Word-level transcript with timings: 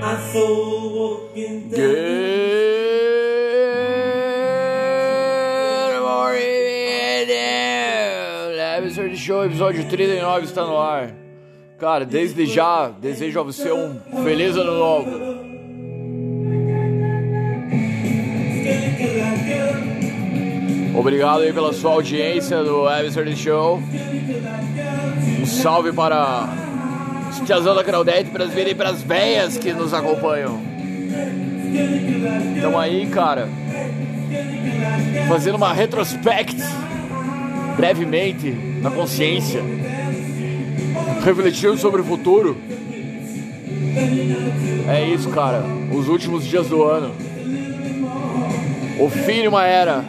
I 0.00 0.16
saw 0.32 0.88
walking 0.94 1.70
down. 1.70 1.80
Good 5.90 6.02
morning, 6.02 7.28
Absurd 8.78 9.16
Show, 9.16 9.44
episódio 9.44 9.88
39 9.88 10.44
está 10.44 10.64
no 10.64 10.78
ar. 10.78 11.12
Cara, 11.78 12.04
desde 12.04 12.46
já 12.46 12.90
desejo 12.90 13.40
a 13.40 13.42
você 13.42 13.72
um 13.72 13.98
feliz 14.22 14.56
ano 14.56 14.78
novo. 14.78 15.10
Obrigado 20.96 21.42
aí 21.42 21.52
pela 21.52 21.72
sua 21.72 21.90
audiência 21.92 22.62
do 22.62 22.86
Absurd 22.86 23.34
Show. 23.36 23.82
Um 25.40 25.46
salve 25.46 25.92
para 25.92 26.67
tiazão 27.44 27.74
da 27.74 27.84
Claudete, 27.84 28.30
para 28.30 28.44
as 28.44 28.56
e 28.56 28.74
para 28.74 28.90
as 28.90 29.02
véias 29.02 29.56
que 29.56 29.72
nos 29.72 29.94
acompanham. 29.94 30.60
Então 32.56 32.78
aí, 32.78 33.06
cara, 33.06 33.48
fazendo 35.28 35.56
uma 35.56 35.72
retrospect 35.72 36.56
brevemente 37.76 38.50
na 38.82 38.90
consciência, 38.90 39.62
refletindo 41.24 41.76
sobre 41.78 42.00
o 42.00 42.04
futuro. 42.04 42.56
É 44.88 45.04
isso, 45.04 45.28
cara. 45.30 45.62
Os 45.92 46.08
últimos 46.08 46.44
dias 46.44 46.68
do 46.68 46.82
ano. 46.82 47.14
O 48.98 49.08
fim 49.08 49.42
de 49.42 49.48
uma 49.48 49.64
era. 49.64 50.04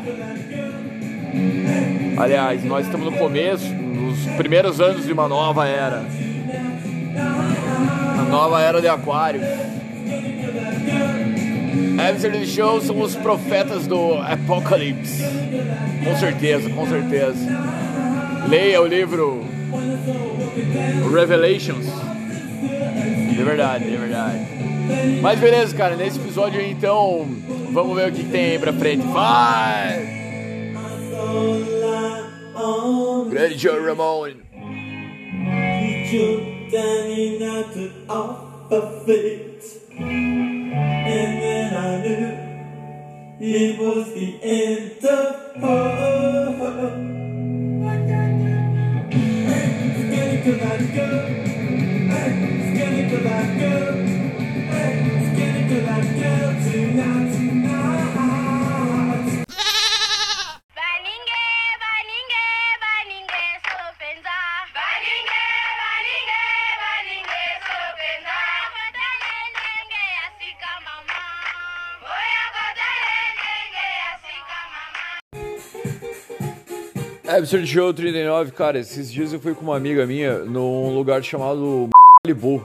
Aliás, 2.17 2.63
nós 2.63 2.85
estamos 2.85 3.12
no 3.12 3.17
começo, 3.17 3.65
nos 3.73 4.26
primeiros 4.35 4.81
anos 4.81 5.05
de 5.05 5.13
uma 5.13 5.27
nova 5.27 5.67
era. 5.67 6.05
Nova 8.29 8.61
era 8.61 8.79
de 8.79 8.88
Aquário. 8.88 9.41
Absurd 11.99 12.47
Show 12.47 12.81
são 12.81 13.01
os 13.01 13.15
profetas 13.15 13.85
do 13.87 14.13
Apocalipse. 14.13 15.23
Com 16.04 16.15
certeza, 16.15 16.70
com 16.70 16.87
certeza. 16.87 17.35
Leia 18.48 18.81
o 18.81 18.87
livro 18.87 19.43
Revelations. 21.12 21.85
De 23.29 23.43
verdade, 23.43 23.89
de 23.89 23.98
verdade. 23.98 24.39
Mas 25.21 25.39
beleza, 25.39 25.76
cara, 25.76 25.95
nesse 25.95 26.20
episódio 26.20 26.61
então, 26.61 27.27
vamos 27.71 27.95
ver 27.95 28.09
o 28.09 28.11
que 28.11 28.23
tem 28.23 28.51
aí 28.51 28.59
pra 28.59 28.73
frente. 28.73 29.05
Vai! 29.07 30.20
Grande 33.29 33.57
Joe 33.57 33.85
Ramone. 33.85 34.37
He 36.70 36.75
down 36.75 37.49
out 37.49 37.73
to 37.73 37.91
off 38.07 38.71
of 38.71 39.09
it. 39.09 39.63
And 39.89 41.41
then 41.41 41.73
I 41.76 42.01
knew 42.03 43.39
it 43.39 43.79
was 43.79 44.13
the 44.13 44.39
end 44.43 45.03
of 45.03 45.55
hope. 45.55 46.59
Skinny 49.95 50.37
could 50.43 50.61
I 50.61 50.77
go? 50.93 51.07
Skinny 52.70 53.04
could 53.09 53.26
I 53.26 53.59
go? 53.59 53.71
Skinny 53.89 53.98
Absurd 77.39 77.66
Show 77.66 77.94
39, 77.94 78.51
cara, 78.51 78.77
esses 78.79 79.09
dias 79.09 79.31
eu 79.31 79.39
fui 79.39 79.53
com 79.53 79.61
uma 79.61 79.77
amiga 79.77 80.05
minha 80.05 80.39
num 80.39 80.94
lugar 80.94 81.23
chamado 81.23 81.88
Malibu, 82.22 82.61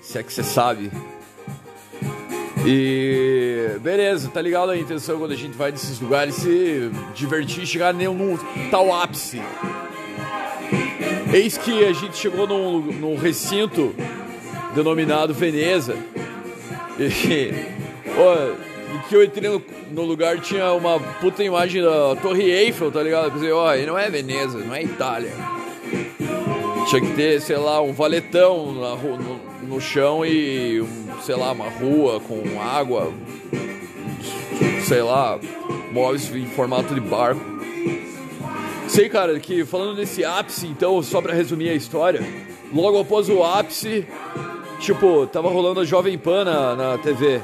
se 0.00 0.18
é 0.18 0.22
que 0.22 0.32
você 0.32 0.42
sabe. 0.42 0.90
E 2.66 3.78
beleza, 3.82 4.30
tá 4.30 4.40
ligado 4.40 4.70
a 4.70 4.78
intenção 4.78 5.18
quando 5.18 5.32
a 5.32 5.36
gente 5.36 5.54
vai 5.54 5.70
nesses 5.70 6.00
lugares 6.00 6.36
se 6.36 6.90
divertir 7.14 7.66
chegar 7.66 7.92
num 7.92 8.38
tal 8.70 8.90
ápice. 8.90 9.38
Eis 11.30 11.58
que 11.58 11.84
a 11.84 11.92
gente 11.92 12.16
chegou 12.16 12.46
num, 12.46 12.80
num 12.80 13.16
recinto 13.18 13.94
denominado 14.74 15.34
Veneza. 15.34 15.94
E, 16.98 17.04
e 18.16 18.79
que 19.08 19.16
eu 19.16 19.24
entrei 19.24 19.48
no, 19.48 19.62
no 19.90 20.02
lugar 20.02 20.40
tinha 20.40 20.72
uma 20.72 20.98
puta 20.98 21.42
imagem 21.42 21.82
da 21.82 22.16
Torre 22.16 22.50
Eiffel, 22.50 22.90
tá 22.90 23.02
ligado? 23.02 23.26
Eu 23.26 23.32
pensei, 23.32 23.52
ó, 23.52 23.74
e 23.74 23.86
não 23.86 23.98
é 23.98 24.08
Veneza, 24.10 24.58
não 24.58 24.74
é 24.74 24.82
Itália. 24.82 25.32
Tinha 26.88 27.00
que 27.00 27.14
ter, 27.14 27.40
sei 27.40 27.56
lá, 27.56 27.80
um 27.80 27.92
valetão 27.92 28.72
na 28.72 28.96
no, 28.96 29.40
no 29.62 29.80
chão 29.80 30.24
e, 30.24 30.84
sei 31.22 31.36
lá, 31.36 31.52
uma 31.52 31.68
rua 31.68 32.20
com 32.20 32.60
água, 32.60 33.12
sei 34.86 35.02
lá, 35.02 35.38
móveis 35.92 36.34
em 36.34 36.46
formato 36.46 36.94
de 36.94 37.00
barco. 37.00 37.40
Sei, 38.88 39.08
cara, 39.08 39.38
que 39.38 39.64
falando 39.64 39.94
desse 39.94 40.24
ápice, 40.24 40.66
então, 40.66 41.00
só 41.00 41.22
pra 41.22 41.32
resumir 41.32 41.68
a 41.68 41.74
história, 41.74 42.20
logo 42.72 42.98
após 42.98 43.28
o 43.28 43.44
ápice, 43.44 44.04
tipo, 44.80 45.28
tava 45.28 45.48
rolando 45.48 45.80
a 45.80 45.84
Jovem 45.84 46.18
Pan 46.18 46.44
na, 46.44 46.74
na 46.74 46.98
TV. 46.98 47.40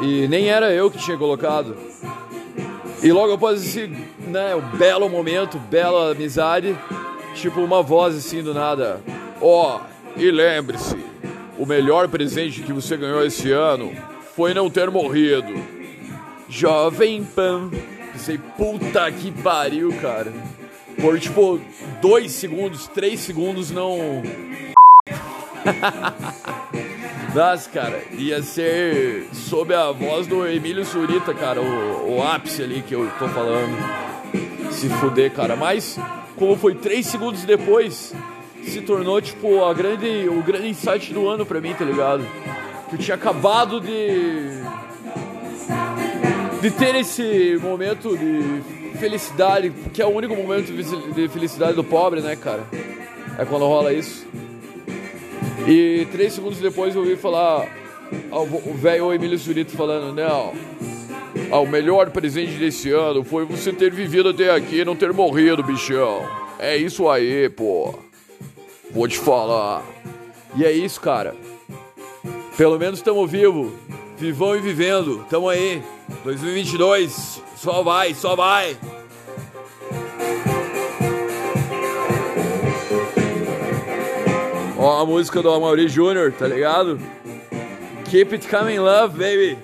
E 0.00 0.26
nem 0.28 0.48
era 0.48 0.72
eu 0.72 0.90
que 0.90 0.98
tinha 0.98 1.16
colocado. 1.16 1.76
E 3.02 3.12
logo 3.12 3.32
após 3.32 3.62
esse, 3.64 3.86
né, 4.26 4.54
o 4.54 4.60
belo 4.76 5.08
momento, 5.08 5.58
bela 5.58 6.12
amizade, 6.12 6.76
tipo 7.34 7.60
uma 7.60 7.82
voz 7.82 8.16
assim 8.16 8.42
do 8.42 8.52
nada. 8.52 9.00
Ó, 9.40 9.80
e 10.16 10.30
lembre-se, 10.30 10.96
o 11.58 11.64
melhor 11.64 12.08
presente 12.08 12.62
que 12.62 12.72
você 12.72 12.96
ganhou 12.96 13.24
esse 13.24 13.50
ano 13.52 13.92
foi 14.34 14.54
não 14.54 14.70
ter 14.70 14.90
morrido. 14.90 15.52
Jovem 16.48 17.24
Pan. 17.24 17.70
Pensei, 18.12 18.38
puta 18.38 19.10
que 19.12 19.30
pariu, 19.30 19.94
cara. 20.00 20.32
Por 21.00 21.18
tipo, 21.18 21.60
dois 22.02 22.32
segundos, 22.32 22.88
três 22.88 23.20
segundos 23.20 23.70
não. 23.70 24.22
Nossa, 27.34 27.70
cara, 27.70 28.02
ia 28.12 28.42
ser 28.42 29.28
sob 29.32 29.72
a 29.72 29.92
voz 29.92 30.26
do 30.26 30.44
Emílio 30.46 30.84
Surita, 30.84 31.32
cara, 31.32 31.60
o, 31.60 32.16
o 32.16 32.22
ápice 32.22 32.62
ali 32.62 32.82
que 32.82 32.92
eu 32.92 33.08
tô 33.18 33.28
falando. 33.28 33.76
Se 34.72 34.88
fuder, 34.88 35.32
cara. 35.32 35.54
Mas, 35.54 35.98
como 36.36 36.56
foi 36.56 36.74
três 36.74 37.06
segundos 37.06 37.44
depois, 37.44 38.14
se 38.64 38.80
tornou, 38.80 39.20
tipo, 39.20 39.64
a 39.64 39.72
grande, 39.72 40.28
o 40.28 40.42
grande 40.42 40.68
insight 40.68 41.12
do 41.12 41.28
ano 41.28 41.46
pra 41.46 41.60
mim, 41.60 41.72
tá 41.72 41.84
ligado? 41.84 42.26
Que 42.88 42.96
eu 42.96 42.98
tinha 42.98 43.14
acabado 43.14 43.80
de. 43.80 44.62
de 46.60 46.70
ter 46.72 46.96
esse 46.96 47.58
momento 47.62 48.16
de 48.16 48.98
felicidade, 48.98 49.70
que 49.92 50.02
é 50.02 50.06
o 50.06 50.10
único 50.10 50.34
momento 50.34 50.72
de 51.14 51.28
felicidade 51.28 51.74
do 51.74 51.84
pobre, 51.84 52.20
né, 52.20 52.34
cara? 52.34 52.64
É 53.38 53.44
quando 53.44 53.66
rola 53.66 53.92
isso. 53.92 54.26
E 55.66 56.06
três 56.12 56.32
segundos 56.32 56.58
depois 56.58 56.94
eu 56.94 57.02
ouvi 57.02 57.16
falar 57.16 57.68
o 58.30 58.74
velho 58.74 59.12
Emílio 59.12 59.38
Zurito 59.38 59.76
falando, 59.76 60.14
não. 60.14 60.52
ah, 61.50 61.60
o 61.60 61.66
melhor 61.66 62.10
presente 62.10 62.52
desse 62.52 62.90
ano 62.90 63.22
foi 63.22 63.44
você 63.44 63.72
ter 63.72 63.92
vivido 63.92 64.30
até 64.30 64.50
aqui 64.50 64.80
e 64.80 64.84
não 64.84 64.96
ter 64.96 65.12
morrido, 65.12 65.62
bichão. 65.62 66.26
É 66.58 66.76
isso 66.76 67.08
aí, 67.08 67.48
pô. 67.48 67.94
Vou 68.90 69.06
te 69.06 69.18
falar. 69.18 69.84
E 70.56 70.64
é 70.64 70.72
isso, 70.72 71.00
cara. 71.00 71.34
Pelo 72.56 72.78
menos 72.78 72.98
estamos 72.98 73.30
vivos. 73.30 73.72
Vivão 74.18 74.56
e 74.56 74.60
vivendo. 74.60 75.24
Tamo 75.30 75.48
aí. 75.48 75.82
2022. 76.24 77.42
Só 77.56 77.82
vai, 77.82 78.12
só 78.14 78.34
vai. 78.34 78.76
Ó 84.82 85.02
a 85.02 85.04
música 85.04 85.42
do 85.42 85.52
Amaury 85.52 85.88
Jr., 85.88 86.32
tá 86.38 86.48
ligado? 86.48 86.98
Keep 88.06 88.34
it 88.34 88.48
coming 88.48 88.78
love, 88.80 89.14
baby. 89.14 89.58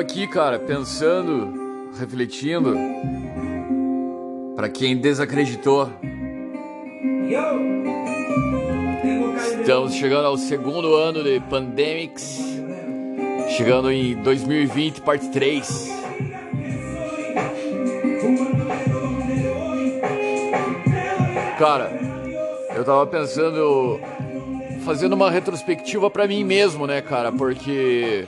Aqui 0.00 0.26
cara, 0.26 0.58
pensando, 0.58 1.90
refletindo. 1.98 2.74
Pra 4.56 4.68
quem 4.68 4.96
desacreditou, 4.96 5.90
estamos 9.60 9.94
chegando 9.94 10.26
ao 10.26 10.36
segundo 10.38 10.94
ano 10.94 11.22
de 11.22 11.38
Pandemics. 11.40 12.40
Chegando 13.56 13.90
em 13.90 14.14
2020, 14.22 15.02
parte 15.02 15.28
3. 15.28 15.90
Cara, 21.58 21.90
eu 22.74 22.84
tava 22.84 23.06
pensando 23.06 24.00
fazendo 24.84 25.12
uma 25.12 25.30
retrospectiva 25.30 26.08
pra 26.08 26.26
mim 26.26 26.42
mesmo, 26.42 26.86
né, 26.86 27.02
cara? 27.02 27.30
Porque 27.30 28.26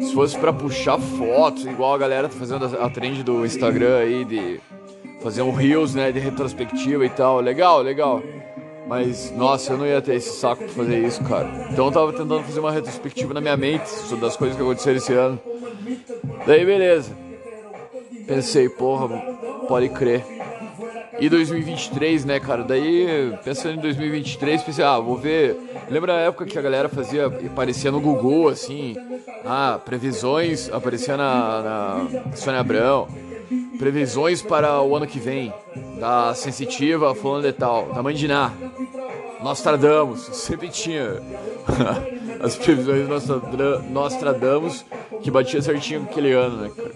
se 0.00 0.12
fosse 0.14 0.38
pra 0.38 0.52
puxar 0.52 0.98
fotos, 0.98 1.66
igual 1.66 1.94
a 1.94 1.98
galera 1.98 2.28
tá 2.28 2.34
fazendo 2.34 2.64
a 2.64 2.90
trend 2.90 3.22
do 3.22 3.44
Instagram 3.44 3.98
aí 3.98 4.24
de 4.24 4.60
fazer 5.22 5.42
um 5.42 5.52
reels, 5.52 5.94
né, 5.94 6.12
de 6.12 6.18
retrospectiva 6.18 7.04
e 7.04 7.10
tal. 7.10 7.40
Legal, 7.40 7.80
legal. 7.80 8.22
Mas, 8.86 9.30
nossa, 9.32 9.74
eu 9.74 9.78
não 9.78 9.86
ia 9.86 10.00
ter 10.00 10.14
esse 10.14 10.38
saco 10.38 10.64
pra 10.64 10.72
fazer 10.72 11.06
isso, 11.06 11.22
cara. 11.24 11.48
Então 11.70 11.86
eu 11.86 11.92
tava 11.92 12.12
tentando 12.12 12.42
fazer 12.42 12.60
uma 12.60 12.72
retrospectiva 12.72 13.34
na 13.34 13.40
minha 13.40 13.56
mente 13.56 13.88
sobre 13.88 14.24
das 14.24 14.36
coisas 14.36 14.56
que 14.56 14.62
aconteceram 14.62 14.96
esse 14.96 15.12
ano. 15.12 15.38
Daí, 16.46 16.64
beleza. 16.64 17.14
Pensei, 18.26 18.68
porra, 18.68 19.08
pode 19.68 19.90
crer. 19.90 20.37
E 21.20 21.28
2023, 21.28 22.24
né, 22.24 22.38
cara? 22.38 22.62
Daí, 22.62 23.32
pensando 23.44 23.74
em 23.74 23.80
2023, 23.80 24.62
pensei, 24.62 24.84
ah, 24.84 24.98
vou 24.98 25.16
ver. 25.16 25.56
Lembra 25.90 26.14
a 26.14 26.20
época 26.20 26.44
que 26.46 26.58
a 26.58 26.62
galera 26.62 26.88
fazia, 26.88 27.26
aparecia 27.26 27.90
no 27.90 28.00
Google, 28.00 28.48
assim, 28.48 28.94
ah, 29.44 29.80
previsões, 29.84 30.70
aparecia 30.72 31.16
na, 31.16 31.62
na 32.30 32.36
Sônia 32.36 32.60
Abrão, 32.60 33.08
previsões 33.78 34.42
para 34.42 34.80
o 34.80 34.94
ano 34.94 35.06
que 35.06 35.18
vem, 35.18 35.52
da 35.98 36.34
Sensitiva, 36.34 37.14
falando 37.14 37.44
de 37.44 37.52
tal, 37.52 37.86
da 37.92 38.02
Mandiná, 38.02 38.52
Nostradamus, 39.42 40.20
sempre 40.36 40.68
tinha 40.68 41.20
as 42.40 42.56
previsões 42.56 43.08
Nostradra- 43.08 43.78
Nostradamus 43.80 44.84
que 45.22 45.30
batia 45.30 45.60
certinho 45.60 46.02
aquele 46.02 46.32
ano, 46.32 46.56
né, 46.58 46.70
cara? 46.76 46.92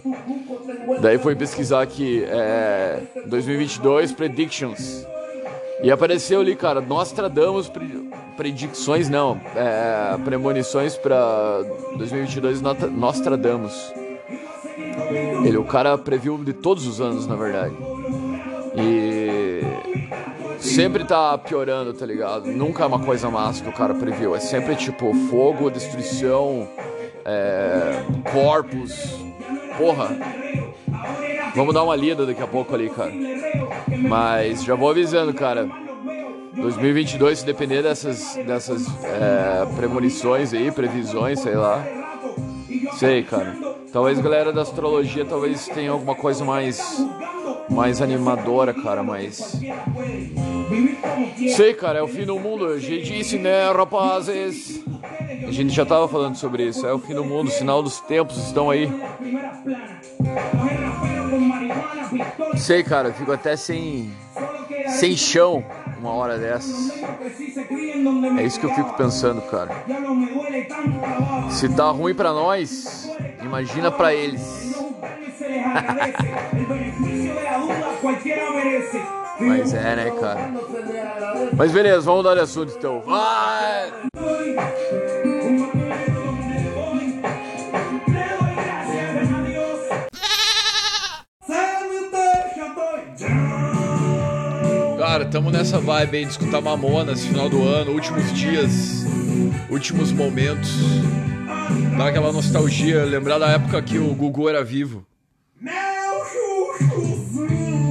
Daí 1.01 1.19
foi 1.19 1.35
pesquisar 1.35 1.83
aqui, 1.83 2.25
é, 2.29 3.01
2022 3.27 4.13
Predictions. 4.13 5.07
E 5.83 5.91
apareceu 5.91 6.41
ali, 6.41 6.55
cara, 6.55 6.81
Nostradamus 6.81 7.69
pre- 7.69 8.09
predicções, 8.37 9.09
não, 9.09 9.41
é, 9.57 10.17
premonições 10.25 10.97
pra 10.97 11.61
2022 11.97 12.61
Nota- 12.61 12.87
Nostradamus. 12.87 13.93
Ele, 15.45 15.57
o 15.57 15.65
cara 15.65 15.99
previu 15.99 16.39
de 16.39 16.53
todos 16.53 16.87
os 16.87 17.01
anos, 17.01 17.27
na 17.27 17.35
verdade. 17.35 17.75
E 18.77 19.61
sempre 20.61 21.05
tá 21.05 21.37
piorando, 21.37 21.93
tá 21.93 22.07
ligado? 22.07 22.47
Nunca 22.47 22.85
é 22.85 22.87
uma 22.87 23.01
coisa 23.01 23.29
massa 23.29 23.63
que 23.63 23.69
o 23.69 23.73
cara 23.73 23.93
previu. 23.93 24.37
É 24.37 24.41
sempre 24.41 24.77
tipo 24.77 25.13
fogo, 25.29 25.69
destruição, 25.69 26.69
é, 27.25 28.03
corpos. 28.33 29.17
Porra. 29.77 30.42
Vamos 31.55 31.75
dar 31.75 31.83
uma 31.83 31.97
lida 31.97 32.25
daqui 32.25 32.43
a 32.43 32.47
pouco 32.47 32.75
ali, 32.75 32.89
cara. 32.89 33.13
Mas 34.09 34.65
já 34.65 34.75
vou 34.75 34.91
avisando, 34.91 35.35
cara. 35.35 35.69
2022, 36.55 37.41
se 37.41 37.47
depender 37.47 37.83
dessas, 37.83 38.37
dessas 38.47 38.87
é, 39.05 39.67
premonições 39.77 40.53
aí, 40.53 40.71
previsões, 40.71 41.41
sei 41.41 41.55
lá. 41.55 41.85
Sei, 42.99 43.23
cara. 43.23 43.57
Talvez 43.93 44.19
galera 44.21 44.53
da 44.53 44.63
astrologia 44.63 45.25
talvez 45.25 45.67
tenha 45.69 45.91
alguma 45.91 46.15
coisa 46.15 46.45
mais 46.45 46.81
mais 47.69 48.03
animadora, 48.03 48.73
cara, 48.75 49.03
mas 49.03 49.61
Sei, 51.57 51.75
cara, 51.75 51.99
é 51.99 52.03
o 52.03 52.09
fim 52.09 52.25
do 52.25 52.39
mundo. 52.39 52.67
A 52.67 52.79
gente 52.79 53.13
disse, 53.13 53.39
né, 53.39 53.71
rapazes? 53.71 54.83
A 55.47 55.51
gente 55.51 55.71
já 55.71 55.85
tava 55.85 56.09
falando 56.09 56.37
sobre 56.37 56.67
isso. 56.67 56.87
É 56.87 56.93
o 56.93 56.99
fim 56.99 57.15
do 57.15 57.25
mundo, 57.25 57.49
o 57.49 57.51
sinal 57.51 57.83
dos 57.83 58.01
tempos 58.01 58.37
estão 58.39 58.71
aí. 58.71 58.89
Sei, 62.57 62.83
cara, 62.83 63.09
eu 63.09 63.15
fico 63.15 63.33
até 63.33 63.57
sem 63.57 64.11
sem 64.89 65.17
chão 65.17 65.65
uma 65.99 66.13
hora 66.13 66.39
dessas. 66.39 66.93
É 68.39 68.43
isso 68.45 68.59
que 68.59 68.67
eu 68.67 68.75
fico 68.75 68.93
pensando, 68.95 69.41
cara. 69.43 69.71
Se 71.51 71.69
tá 71.69 71.91
ruim 71.91 72.15
pra 72.15 72.33
nós, 72.33 73.09
imagina 73.43 73.91
pra 73.91 74.15
eles. 74.15 74.73
Mas 79.41 79.75
é, 79.75 79.97
né, 79.97 80.11
cara? 80.21 80.53
Mas 81.57 81.73
beleza, 81.73 82.01
vamos 82.03 82.23
mudar 82.23 82.35
de 82.35 82.41
assunto 82.41 82.75
então. 82.77 83.01
Vai! 83.01 83.93
Cara, 95.23 95.31
tamo 95.31 95.51
nessa 95.53 95.79
vibe 95.79 96.17
aí 96.17 96.25
de 96.25 96.33
escutar 96.33 96.61
Mamonas, 96.61 97.25
final 97.25 97.49
do 97.49 97.63
ano, 97.63 97.93
últimos 97.93 98.33
dias, 98.33 99.05
últimos 99.71 100.11
momentos. 100.11 100.73
Dá 101.97 102.09
aquela 102.09 102.33
nostalgia, 102.33 103.05
lembrar 103.05 103.39
da 103.39 103.51
época 103.51 103.81
que 103.83 103.99
o 103.99 104.13
Gugu 104.17 104.49
era 104.49 104.65
vivo. 104.65 105.07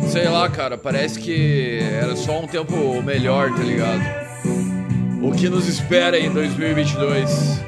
Sei 0.10 0.28
lá, 0.28 0.50
cara, 0.50 0.78
parece 0.78 1.22
que 1.22 1.80
era 2.01 2.18
só 2.18 2.42
um 2.42 2.48
tempo 2.48 3.01
melhor, 3.01 3.50
tá 3.56 3.63
ligado? 3.63 4.01
O 5.24 5.31
que 5.31 5.48
nos 5.48 5.69
espera 5.69 6.19
em 6.19 6.30
2022? 6.30 7.62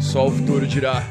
Só 0.00 0.28
o 0.28 0.30
futuro 0.30 0.66
dirá. 0.66 1.04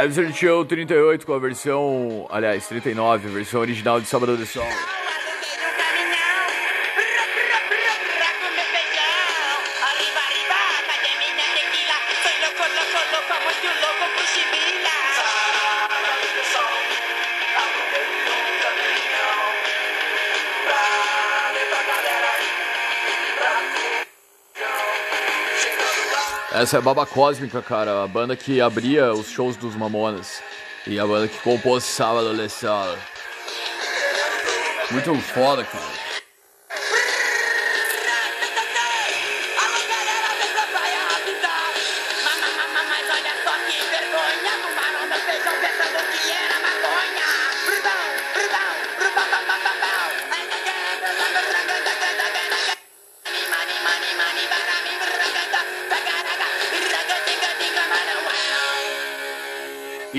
Absurd 0.00 0.32
Show 0.32 0.64
38 0.64 1.26
com 1.26 1.32
a 1.32 1.38
versão, 1.38 2.26
aliás, 2.30 2.68
39, 2.68 3.28
a 3.28 3.30
versão 3.32 3.60
original 3.60 4.00
de 4.00 4.06
Sábado 4.06 4.36
de 4.36 4.46
Sol. 4.46 4.64
Essa 26.60 26.78
é 26.78 26.80
Baba 26.80 27.06
Cósmica, 27.06 27.62
cara, 27.62 28.02
a 28.02 28.08
banda 28.08 28.34
que 28.34 28.60
abria 28.60 29.12
os 29.12 29.30
shows 29.30 29.56
dos 29.56 29.76
Mamonas. 29.76 30.42
E 30.88 30.98
a 30.98 31.06
banda 31.06 31.28
que 31.28 31.38
compôs 31.38 31.84
Sábado 31.84 32.36
de 32.36 32.48
Sol. 32.48 32.96
Muito 34.90 35.14
foda, 35.20 35.62
cara. 35.62 36.07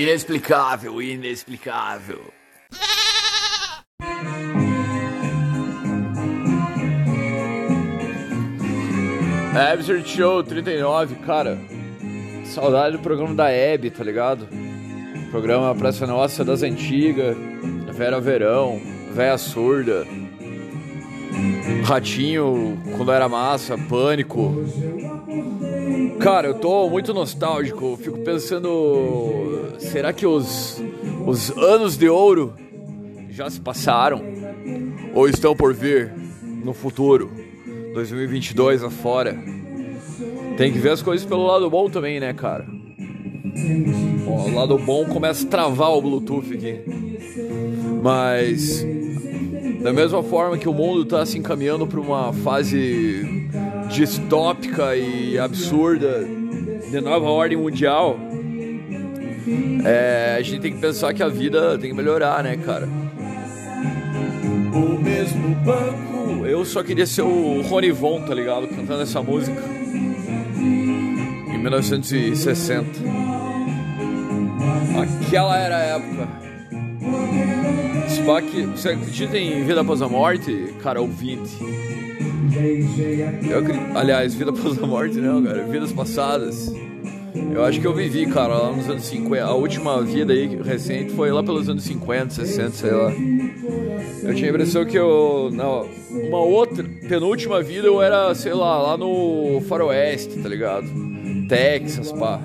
Inexplicável, 0.00 1.02
inexplicável. 1.02 2.32
Absurd 9.70 10.08
Show 10.08 10.42
39, 10.42 11.16
cara. 11.16 11.58
Saudade 12.46 12.96
do 12.96 13.02
programa 13.02 13.34
da 13.34 13.50
Hebe, 13.50 13.90
tá 13.90 14.02
ligado? 14.02 14.48
Programa 15.30 15.74
Praça 15.74 16.06
Nossa 16.06 16.42
das 16.46 16.62
Antigas, 16.62 17.36
Vera 17.92 18.18
Verão, 18.18 18.80
Véia 19.12 19.36
Surda, 19.36 20.06
Ratinho 21.84 22.80
quando 22.96 23.12
era 23.12 23.28
massa, 23.28 23.76
Pânico. 23.76 24.64
Cara, 26.20 26.48
eu 26.48 26.54
tô 26.54 26.88
muito 26.88 27.12
nostálgico, 27.12 27.98
fico 28.02 28.18
pensando 28.20 29.49
será 29.80 30.12
que 30.12 30.26
os, 30.26 30.80
os 31.26 31.50
anos 31.50 31.96
de 31.96 32.08
ouro 32.08 32.54
já 33.30 33.48
se 33.50 33.60
passaram? 33.60 34.22
Ou 35.14 35.28
estão 35.28 35.56
por 35.56 35.74
vir 35.74 36.12
no 36.64 36.72
futuro? 36.72 37.30
2022 37.94 38.84
afora. 38.84 39.36
Tem 40.56 40.72
que 40.72 40.78
ver 40.78 40.90
as 40.90 41.02
coisas 41.02 41.26
pelo 41.26 41.46
lado 41.46 41.68
bom 41.68 41.88
também, 41.88 42.20
né, 42.20 42.32
cara? 42.32 42.66
Ó, 44.26 44.48
o 44.48 44.54
lado 44.54 44.78
bom 44.78 45.06
começa 45.06 45.46
a 45.46 45.50
travar 45.50 45.90
o 45.90 46.02
Bluetooth 46.02 46.54
aqui. 46.54 46.80
Mas 48.02 48.86
da 49.82 49.92
mesma 49.92 50.22
forma 50.22 50.58
que 50.58 50.68
o 50.68 50.74
mundo 50.74 51.02
está 51.02 51.24
se 51.24 51.38
encaminhando 51.38 51.86
para 51.86 52.00
uma 52.00 52.32
fase 52.32 53.48
distópica 53.88 54.94
e 54.94 55.38
absurda 55.38 56.24
de 56.90 57.00
nova 57.00 57.26
ordem 57.26 57.56
mundial, 57.56 58.18
é, 59.84 60.36
a 60.38 60.42
gente 60.42 60.60
tem 60.60 60.72
que 60.72 60.78
pensar 60.78 61.12
que 61.14 61.22
a 61.22 61.28
vida 61.28 61.78
tem 61.78 61.90
que 61.90 61.96
melhorar, 61.96 62.42
né, 62.42 62.56
cara? 62.56 62.88
O 64.72 65.02
mesmo 65.02 65.54
banco. 65.56 66.46
Eu 66.46 66.64
só 66.64 66.82
queria 66.82 67.06
ser 67.06 67.22
o 67.22 67.62
Rony 67.62 67.90
Von, 67.90 68.22
tá 68.22 68.34
ligado? 68.34 68.68
Cantando 68.68 69.02
essa 69.02 69.22
música. 69.22 69.60
Em 70.58 71.58
1960. 71.58 72.86
Aquela 75.00 75.56
era 75.58 75.76
a 75.76 75.80
época. 75.80 76.28
Spock, 78.08 78.66
você 78.66 78.90
acredita 78.90 79.38
em 79.38 79.64
vida 79.64 79.80
após 79.80 80.02
a 80.02 80.08
morte, 80.08 80.74
cara 80.82 81.00
ouvinte? 81.00 81.56
Eu 83.48 83.60
acredito, 83.60 83.96
aliás, 83.96 84.34
vida 84.34 84.50
após 84.50 84.82
a 84.82 84.86
morte 84.86 85.16
não, 85.18 85.42
cara, 85.42 85.62
vidas 85.64 85.92
passadas. 85.92 86.72
Eu 87.52 87.64
acho 87.64 87.80
que 87.80 87.86
eu 87.86 87.94
vivi, 87.94 88.26
cara, 88.26 88.54
lá 88.54 88.72
nos 88.72 88.88
anos 88.88 89.04
50. 89.04 89.44
A 89.44 89.54
última 89.54 90.02
vida 90.02 90.32
aí 90.32 90.56
recente 90.62 91.12
foi 91.14 91.30
lá 91.32 91.42
pelos 91.42 91.68
anos 91.68 91.82
50, 91.84 92.30
60, 92.30 92.70
sei 92.70 92.90
lá. 92.90 93.12
Eu 94.22 94.34
tinha 94.34 94.48
a 94.48 94.50
impressão 94.50 94.84
que 94.84 94.96
eu. 94.96 95.50
Não, 95.52 95.88
uma 96.10 96.38
outra, 96.38 96.84
penúltima 97.08 97.62
vida 97.62 97.86
eu 97.86 98.00
era, 98.00 98.34
sei 98.34 98.52
lá, 98.52 98.80
lá 98.80 98.96
no 98.96 99.60
Faroeste, 99.68 100.38
tá 100.38 100.48
ligado? 100.48 100.86
Texas, 101.48 102.12
pá. 102.12 102.40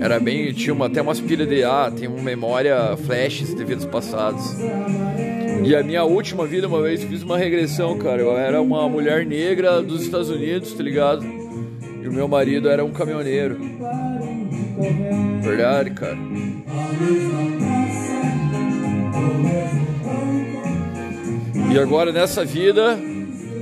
Era 0.00 0.20
bem. 0.20 0.52
Tinha 0.52 0.72
uma, 0.72 0.86
até 0.86 1.02
umas 1.02 1.20
pilhas 1.20 1.48
de. 1.48 1.64
Ah, 1.64 1.92
tem 1.94 2.08
uma 2.08 2.22
memória, 2.22 2.96
flashes 2.96 3.54
de 3.54 3.64
vidas 3.64 3.84
passadas. 3.84 4.56
E 5.64 5.74
a 5.74 5.82
minha 5.82 6.04
última 6.04 6.46
vida, 6.46 6.68
uma 6.68 6.80
vez, 6.80 7.02
fiz 7.02 7.22
uma 7.22 7.36
regressão, 7.36 7.98
cara. 7.98 8.22
Eu 8.22 8.36
era 8.36 8.62
uma 8.62 8.88
mulher 8.88 9.26
negra 9.26 9.82
dos 9.82 10.02
Estados 10.02 10.30
Unidos, 10.30 10.72
tá 10.72 10.82
ligado? 10.82 11.26
O 12.08 12.12
meu 12.12 12.26
marido 12.26 12.68
era 12.68 12.84
um 12.84 12.90
caminhoneiro. 12.90 13.58
Verdade, 15.42 15.90
cara. 15.90 16.16
E 21.70 21.78
agora 21.78 22.12
nessa 22.12 22.44
vida, 22.44 22.98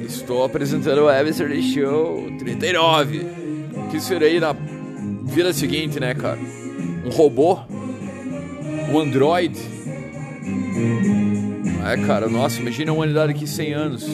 estou 0.07 0.45
apresentando 0.45 1.03
o 1.03 1.11
Episode 1.11 1.61
Show 1.62 2.31
39. 2.38 3.26
Que 3.91 4.00
serei 4.00 4.38
na 4.38 4.55
vida 5.25 5.53
seguinte, 5.53 5.99
né, 5.99 6.15
cara? 6.15 6.38
Um 7.05 7.11
robô? 7.11 7.59
Um 8.93 9.00
android? 9.00 9.59
É, 11.85 11.97
cara, 12.07 12.29
nossa, 12.29 12.61
imagina 12.61 12.91
a 12.91 12.95
humanidade 12.95 13.33
aqui 13.33 13.47
100 13.47 13.73
anos. 13.73 14.07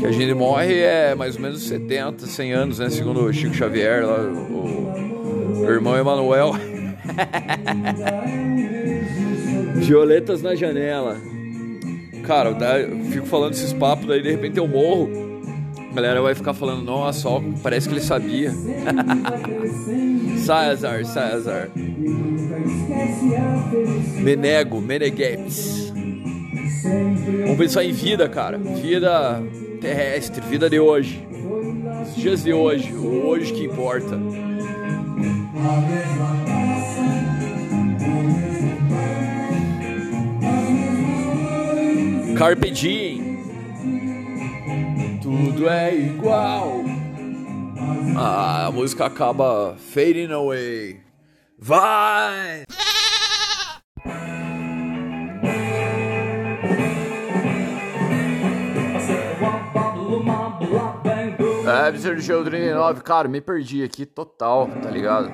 Que 0.00 0.06
a 0.06 0.12
gente 0.12 0.34
morre 0.34 0.80
é 0.80 1.14
mais 1.14 1.36
ou 1.36 1.42
menos 1.42 1.62
70, 1.62 2.26
100 2.26 2.52
anos, 2.52 2.78
né? 2.78 2.90
Segundo 2.90 3.24
o 3.24 3.32
Chico 3.32 3.54
Xavier, 3.54 4.06
lá, 4.06 4.20
o, 4.20 5.60
o 5.60 5.70
irmão 5.70 5.96
Emanuel. 5.96 6.52
Violetas 9.76 10.42
na 10.42 10.54
janela. 10.54 11.16
Cara, 12.22 12.50
eu 12.80 13.04
fico 13.10 13.26
falando 13.26 13.52
esses 13.52 13.72
papos, 13.72 14.06
daí 14.06 14.22
de 14.22 14.30
repente 14.30 14.58
eu 14.58 14.66
morro. 14.66 15.10
A 15.90 15.94
galera 15.94 16.22
vai 16.22 16.34
ficar 16.34 16.54
falando, 16.54 16.82
nossa, 16.82 17.28
ó, 17.28 17.42
parece 17.62 17.88
que 17.88 17.94
ele 17.94 18.00
sabia. 18.00 18.52
César, 20.38 21.04
César. 21.04 21.70
Menego, 24.20 24.80
Meneghets. 24.80 25.92
Vamos 27.42 27.58
pensar 27.58 27.84
em 27.84 27.92
vida, 27.92 28.28
cara. 28.28 28.58
Vida 28.58 29.42
terrestre, 29.84 30.40
vida 30.40 30.70
de 30.70 30.80
hoje. 30.80 31.28
Os 32.02 32.16
dias 32.16 32.42
de 32.42 32.54
hoje, 32.54 32.94
o 32.94 33.26
hoje 33.26 33.52
que 33.52 33.64
importa. 33.64 34.18
Carpe 42.38 42.70
diem. 42.70 43.38
Tudo 45.22 45.68
é 45.68 45.94
igual. 45.94 46.82
Ah, 48.16 48.66
a 48.66 48.72
música 48.72 49.04
acaba 49.04 49.76
fading 49.76 50.32
away. 50.32 51.00
Vai! 51.58 52.64
É, 61.84 61.88
Absurd 61.88 62.22
Show 62.22 62.42
39, 62.42 63.02
cara, 63.02 63.28
me 63.28 63.42
perdi 63.42 63.84
aqui 63.84 64.06
total, 64.06 64.70
tá 64.82 64.90
ligado? 64.90 65.30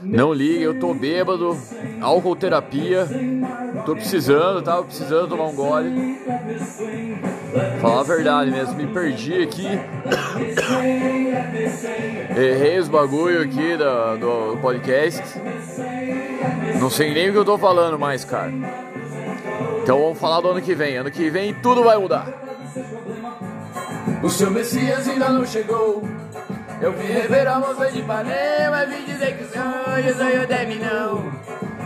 Não 0.00 0.32
liga, 0.32 0.62
eu 0.62 0.78
tô 0.78 0.94
bêbado, 0.94 1.56
álcool 2.00 2.36
terapia, 2.36 3.08
tô 3.84 3.94
precisando, 3.94 4.62
tava 4.62 4.84
precisando 4.84 5.28
tomar 5.28 5.46
um 5.46 5.56
gole. 5.56 6.18
Falar 7.80 8.00
a 8.00 8.04
verdade 8.04 8.52
mesmo, 8.52 8.76
me 8.76 8.86
perdi 8.86 9.42
aqui. 9.42 9.66
Errei 12.36 12.78
os 12.78 12.88
bagulho 12.88 13.42
aqui 13.42 13.76
do, 13.76 14.16
do 14.54 14.60
podcast. 14.60 15.22
Não 16.78 16.90
sei 16.90 17.12
nem 17.12 17.30
o 17.30 17.32
que 17.32 17.38
eu 17.38 17.44
tô 17.44 17.58
falando 17.58 17.98
mais, 17.98 18.24
cara. 18.24 18.52
Então 19.82 20.00
vamos 20.00 20.18
falar 20.18 20.40
do 20.40 20.48
ano 20.48 20.62
que 20.62 20.76
vem. 20.76 20.96
Ano 20.96 21.10
que 21.10 21.28
vem 21.28 21.54
tudo 21.54 21.82
vai 21.82 21.98
mudar. 21.98 22.41
O 24.22 24.28
seu 24.30 24.50
Messias 24.50 25.08
ainda 25.08 25.28
não 25.30 25.44
chegou. 25.44 26.02
Eu 26.80 26.92
vim 26.92 27.06
rever 27.06 27.46
a 27.48 27.58
moça 27.58 27.90
de 27.90 27.98
Ipanema, 27.98 28.86
vim 28.86 29.04
dizer 29.04 29.36
que 29.36 29.44
o 29.44 29.48
sonho, 29.48 30.10
o 30.10 30.14
sonho 30.14 30.46
terminou. 30.46 31.32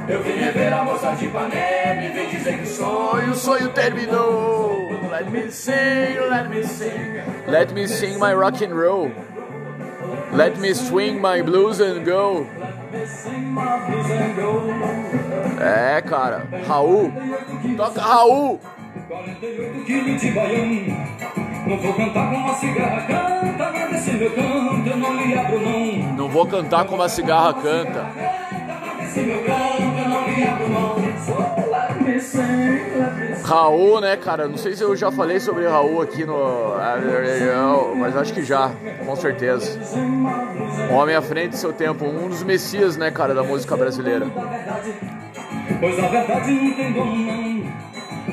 Eu 0.09 0.23
vim 0.23 0.33
rever 0.33 0.73
a 0.73 0.85
moça 0.85 1.13
de 1.17 1.25
Ipanema 1.25 2.03
e 2.03 2.09
vim 2.09 2.37
dizer 2.37 2.59
que 2.59 2.65
o 2.65 2.67
sonho, 2.67 3.33
o 3.33 3.35
sonho 3.35 3.69
terminou. 3.71 4.91
Let 5.11 5.31
me 5.31 5.51
sing, 5.51 6.19
let 6.31 6.49
me 6.51 6.63
sing, 6.65 7.23
let 7.49 7.73
me 7.73 7.89
sing 7.89 8.19
my 8.19 8.35
rock 8.35 8.63
and 8.63 8.75
roll. 8.75 9.11
Let 10.33 10.59
me 10.59 10.75
swing 10.75 11.21
my 11.21 11.43
blues 11.43 11.81
and 11.81 12.05
go. 12.05 12.47
É, 15.59 16.03
cara, 16.03 16.47
Raul, 16.67 17.11
toca 17.77 18.01
Raul. 18.01 18.61
48 19.09 19.85
quilos 19.85 20.21
de 20.21 20.31
baião. 20.33 21.46
Não 21.67 21.77
vou 21.79 21.95
cantar 21.95 22.31
com 22.31 22.37
uma 22.37 22.55
cigarra 22.55 23.01
canta, 23.03 23.73
mas 23.91 24.07
meu 24.07 24.31
canto 24.31 24.89
eu 24.89 24.97
não 24.97 25.17
lhe 25.17 25.37
abro 25.37 25.61
mão. 25.61 26.15
Não 26.17 26.29
vou 26.29 26.47
cantar 26.47 26.85
como 26.85 27.03
a 27.03 27.09
cigarra 27.09 27.55
canta. 27.55 28.07
Raul, 33.43 34.01
né, 34.01 34.17
cara? 34.17 34.47
Não 34.47 34.57
sei 34.57 34.77
se 34.77 34.83
eu 34.83 34.95
já 34.95 35.11
falei 35.11 35.41
sobre 35.41 35.67
Raul 35.67 36.03
aqui 36.03 36.25
no. 36.25 36.75
Mas 37.97 38.17
acho 38.17 38.33
que 38.33 38.45
já, 38.45 38.71
com 39.05 39.17
certeza. 39.17 39.81
Homem 40.91 41.17
à 41.17 41.23
frente 41.23 41.51
do 41.51 41.57
seu 41.57 41.73
tempo, 41.73 42.05
um 42.05 42.29
dos 42.29 42.43
messias, 42.45 42.97
né, 42.97 43.11
cara, 43.11 43.35
da 43.35 43.43
música 43.43 43.77
brasileira. 43.77 44.27
Pois 45.81 45.99
a 45.99 46.09
verdade 46.09 46.53
não 46.53 46.73
tem 46.75 46.93
dono 46.93 47.17
não. 47.17 47.57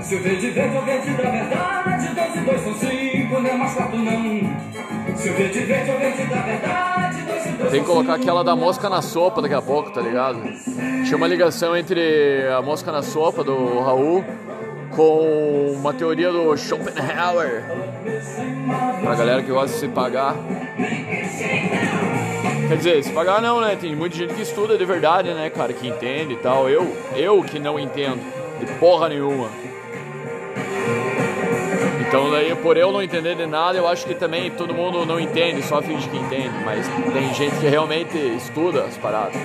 Se 0.01 0.15
o 0.15 0.23
verde 0.23 0.49
verde 0.49 0.75
é 0.75 0.79
o 0.79 0.83
verde 0.83 1.11
da 1.11 1.29
verdade, 1.29 2.15
dois 2.15 2.35
e 2.35 2.39
dois 2.39 2.61
são 2.61 2.73
cinco, 2.73 3.02
não 3.43 3.49
é 3.49 4.17
não. 4.17 5.17
Se 5.17 5.29
o 5.29 5.33
verde 5.33 5.59
verde 5.59 5.91
é 5.91 5.95
o 5.95 5.99
verde 5.99 6.25
da 6.25 6.41
verdade, 6.41 7.21
dois 7.23 7.57
dois 7.57 7.71
Tem 7.71 7.81
que 7.81 7.85
colocar 7.85 8.15
aquela 8.15 8.43
da 8.43 8.55
mosca 8.55 8.89
na 8.89 9.01
sopa 9.01 9.41
daqui 9.41 9.53
a 9.53 9.61
pouco, 9.61 9.91
tá 9.91 10.01
ligado? 10.01 10.41
Tinha 11.05 11.17
uma 11.17 11.27
ligação 11.27 11.75
entre 11.75 12.47
a 12.47 12.61
mosca 12.61 12.91
na 12.91 13.01
sopa 13.01 13.43
do 13.43 13.79
Raul 13.79 14.23
com 14.95 15.73
uma 15.75 15.93
teoria 15.93 16.31
do 16.31 16.55
Schopenhauer. 16.55 17.63
Pra 19.01 19.15
galera 19.15 19.41
que 19.41 19.51
gosta 19.51 19.73
de 19.73 19.79
se 19.79 19.87
pagar. 19.87 20.35
Quer 22.67 22.77
dizer, 22.77 23.03
se 23.03 23.11
pagar 23.11 23.41
não, 23.41 23.59
né? 23.59 23.75
Tem 23.75 23.95
muita 23.95 24.15
gente 24.15 24.33
que 24.33 24.41
estuda 24.41 24.77
de 24.77 24.85
verdade, 24.85 25.33
né, 25.33 25.49
cara? 25.49 25.73
Que 25.73 25.87
entende 25.87 26.33
e 26.33 26.37
tal. 26.37 26.69
Eu, 26.69 26.95
eu 27.15 27.43
que 27.43 27.59
não 27.59 27.79
entendo 27.79 28.21
de 28.59 28.65
porra 28.75 29.09
nenhuma. 29.09 29.49
Então 32.13 32.29
daí 32.29 32.55
por 32.55 32.77
eu 32.77 32.91
não 32.91 33.01
entender 33.01 33.33
de 33.33 33.47
nada, 33.47 33.75
eu 33.75 33.87
acho 33.87 34.05
que 34.05 34.13
também 34.13 34.51
todo 34.51 34.71
mundo 34.71 35.03
não 35.03 35.19
entende, 35.19 35.63
só 35.63 35.81
finge 35.81 36.07
que 36.07 36.15
entende, 36.15 36.53
mas 36.63 36.87
tem 37.11 37.33
gente 37.33 37.55
que 37.55 37.65
realmente 37.65 38.15
estuda 38.37 38.83
as 38.83 38.95
paradas. 38.97 39.35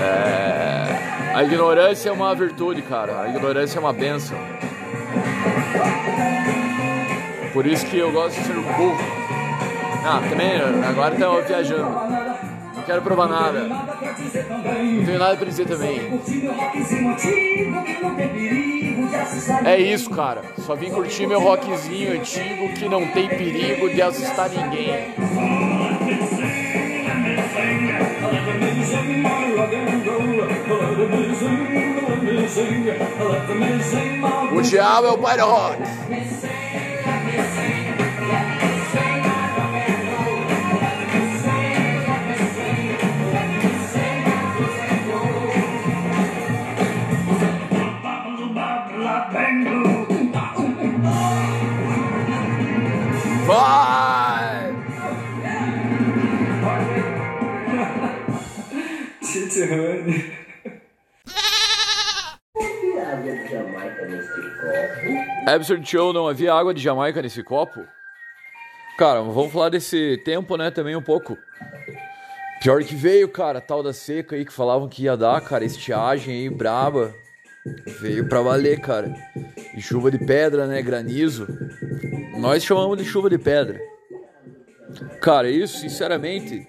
É... 0.00 1.34
A 1.34 1.42
ignorância 1.42 2.10
é 2.10 2.12
uma 2.12 2.32
virtude, 2.36 2.82
cara. 2.82 3.22
A 3.22 3.28
ignorância 3.30 3.78
é 3.78 3.80
uma 3.80 3.92
benção. 3.92 4.38
Por 7.52 7.66
isso 7.66 7.84
que 7.86 7.98
eu 7.98 8.12
gosto 8.12 8.38
de 8.38 8.46
ser 8.46 8.56
um 8.56 8.62
burro. 8.62 8.96
Ah, 10.04 10.22
também 10.30 10.52
agora 10.88 11.16
tá 11.16 11.28
viajando. 11.40 12.47
Quero 12.88 13.02
provar 13.02 13.28
nada. 13.28 13.64
Não 13.64 15.04
tenho 15.04 15.18
nada 15.18 15.36
pra 15.36 15.46
dizer 15.46 15.66
também. 15.66 16.10
É 19.66 19.78
isso, 19.78 20.08
cara. 20.08 20.40
Só 20.60 20.74
vim 20.74 20.90
curtir 20.90 21.26
meu 21.26 21.38
rockzinho 21.38 22.18
antigo 22.18 22.72
que 22.72 22.88
não 22.88 23.06
tem 23.08 23.28
perigo 23.28 23.90
de 23.90 24.00
assustar 24.00 24.48
ninguém. 24.48 25.14
O 34.50 34.62
diabo 34.62 35.06
é 35.08 35.10
o 35.10 35.18
pai 35.18 35.36
do 35.36 35.44
rock. 35.44 35.82
Absurd 65.54 65.88
Show, 65.88 66.12
não 66.12 66.28
havia 66.28 66.52
água 66.52 66.74
de 66.74 66.82
Jamaica 66.82 67.22
nesse 67.22 67.42
copo? 67.42 67.80
Cara, 68.98 69.22
vamos 69.22 69.52
falar 69.52 69.68
desse 69.68 70.20
tempo, 70.24 70.56
né, 70.56 70.70
também 70.70 70.96
um 70.96 71.02
pouco. 71.02 71.38
Pior 72.60 72.82
que 72.82 72.94
veio, 72.94 73.28
cara, 73.28 73.60
tal 73.60 73.82
da 73.82 73.92
seca 73.92 74.34
aí 74.34 74.44
que 74.44 74.52
falavam 74.52 74.88
que 74.88 75.04
ia 75.04 75.16
dar, 75.16 75.40
cara, 75.40 75.64
estiagem 75.64 76.34
aí 76.34 76.50
braba. 76.50 77.14
Veio 78.00 78.28
pra 78.28 78.40
valer, 78.40 78.80
cara. 78.80 79.14
E 79.74 79.80
chuva 79.80 80.10
de 80.10 80.18
pedra, 80.18 80.66
né, 80.66 80.82
granizo. 80.82 81.46
Nós 82.36 82.64
chamamos 82.64 82.98
de 82.98 83.04
chuva 83.04 83.30
de 83.30 83.38
pedra. 83.38 83.80
Cara, 85.20 85.48
isso, 85.48 85.78
sinceramente, 85.78 86.66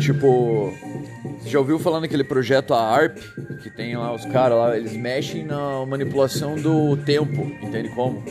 tipo, 0.00 0.72
você 1.40 1.50
já 1.50 1.58
ouviu 1.58 1.78
falando 1.78 2.02
daquele 2.02 2.24
projeto 2.24 2.74
a 2.74 2.80
ARP, 2.80 3.18
que 3.62 3.70
tem 3.70 3.96
lá 3.96 4.12
os 4.14 4.24
caras 4.26 4.58
lá, 4.58 4.76
eles 4.76 4.92
mexem 4.92 5.44
na 5.44 5.84
manipulação 5.86 6.56
do 6.56 6.96
tempo, 6.96 7.42
entende 7.62 7.88
como? 7.90 8.22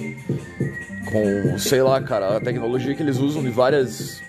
Com, 1.12 1.58
sei 1.58 1.82
lá, 1.82 2.02
cara, 2.02 2.38
a 2.38 2.42
tecnologia 2.42 2.94
que 2.94 3.02
eles 3.02 3.18
usam 3.18 3.42
de 3.42 3.50
várias 3.50 4.22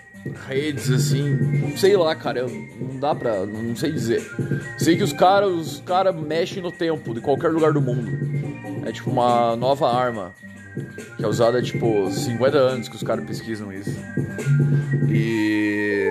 redes 0.48 0.90
assim, 0.90 1.76
sei 1.76 1.96
lá, 1.96 2.14
cara, 2.14 2.40
eu, 2.40 2.48
não 2.48 2.98
dá 2.98 3.14
pra, 3.14 3.46
não 3.46 3.76
sei 3.76 3.92
dizer. 3.92 4.22
Sei 4.78 4.96
que 4.96 5.02
os 5.02 5.12
caras, 5.12 5.50
os 5.50 5.80
cara 5.80 6.12
mexem 6.12 6.62
no 6.62 6.72
tempo 6.72 7.14
de 7.14 7.20
qualquer 7.20 7.48
lugar 7.48 7.72
do 7.72 7.80
mundo. 7.80 8.10
É 8.84 8.92
tipo 8.92 9.10
uma 9.10 9.56
nova 9.56 9.92
arma 9.92 10.32
que 11.16 11.24
é 11.24 11.28
usada 11.28 11.62
tipo 11.62 12.10
50 12.10 12.56
anos 12.56 12.88
que 12.88 12.96
os 12.96 13.02
caras 13.02 13.24
pesquisam 13.24 13.72
isso. 13.72 13.98
E 15.08 16.10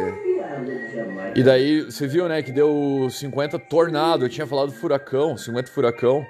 e 1.36 1.44
daí 1.44 1.82
você 1.82 2.08
viu, 2.08 2.30
né, 2.30 2.42
que 2.42 2.52
deu 2.52 3.08
50 3.10 3.60
tornado. 3.60 4.26
Eu 4.26 4.30
tinha 4.30 4.48
falado 4.48 4.72
furacão, 4.72 5.36
50 5.36 5.70
furacão, 5.70 6.26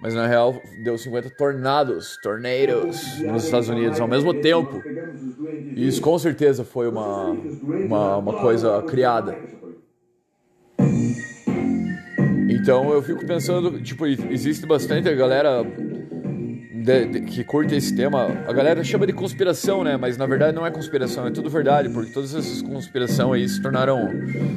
mas 0.00 0.14
na 0.14 0.26
real 0.26 0.60
deu 0.82 0.98
50 0.98 1.30
tornados, 1.30 2.18
tornados 2.20 3.20
nos 3.20 3.44
Estados 3.44 3.68
Unidos 3.68 4.00
ao 4.00 4.08
mesmo 4.08 4.34
tempo. 4.34 4.82
E 5.76 5.86
isso 5.86 6.00
com 6.00 6.18
certeza 6.18 6.64
foi 6.64 6.88
uma, 6.88 7.30
uma, 7.30 8.16
uma 8.16 8.40
coisa 8.40 8.82
criada. 8.82 9.36
Então 12.50 12.92
eu 12.92 13.00
fico 13.00 13.24
pensando, 13.24 13.80
tipo, 13.80 14.06
existe 14.06 14.66
bastante 14.66 15.08
a 15.08 15.14
galera 15.14 15.64
de- 16.88 17.06
de- 17.06 17.20
que 17.20 17.44
curte 17.44 17.74
esse 17.74 17.94
tema. 17.94 18.28
A 18.46 18.52
galera 18.52 18.82
chama 18.82 19.06
de 19.06 19.12
conspiração, 19.12 19.84
né? 19.84 19.96
Mas 19.96 20.16
na 20.16 20.24
verdade 20.26 20.54
não 20.54 20.64
é 20.66 20.70
conspiração, 20.70 21.26
é 21.26 21.30
tudo 21.30 21.50
verdade, 21.50 21.88
porque 21.90 22.10
todas 22.10 22.34
essas 22.34 22.62
conspirações 22.62 23.42
aí 23.42 23.48
se 23.48 23.60
tornaram, 23.60 24.08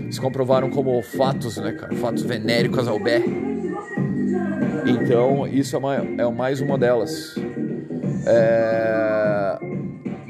se 0.10 0.20
comprovaram 0.22 0.70
como 0.70 1.02
fatos, 1.02 1.58
né, 1.58 1.74
cara? 1.74 1.94
Fatos 1.96 2.24
venéricos 2.24 2.88
ao 2.88 2.98
bé. 3.00 3.22
Então 4.86 5.46
isso 5.48 5.76
é, 5.76 5.80
uma, 5.80 5.96
é 5.96 6.32
mais 6.32 6.62
uma 6.62 6.78
delas. 6.78 7.36
É... 8.26 9.60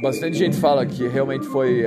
Bastante 0.01 0.37
gente 0.37 0.57
fala 0.57 0.85
que 0.85 1.07
realmente 1.07 1.45
foi 1.45 1.85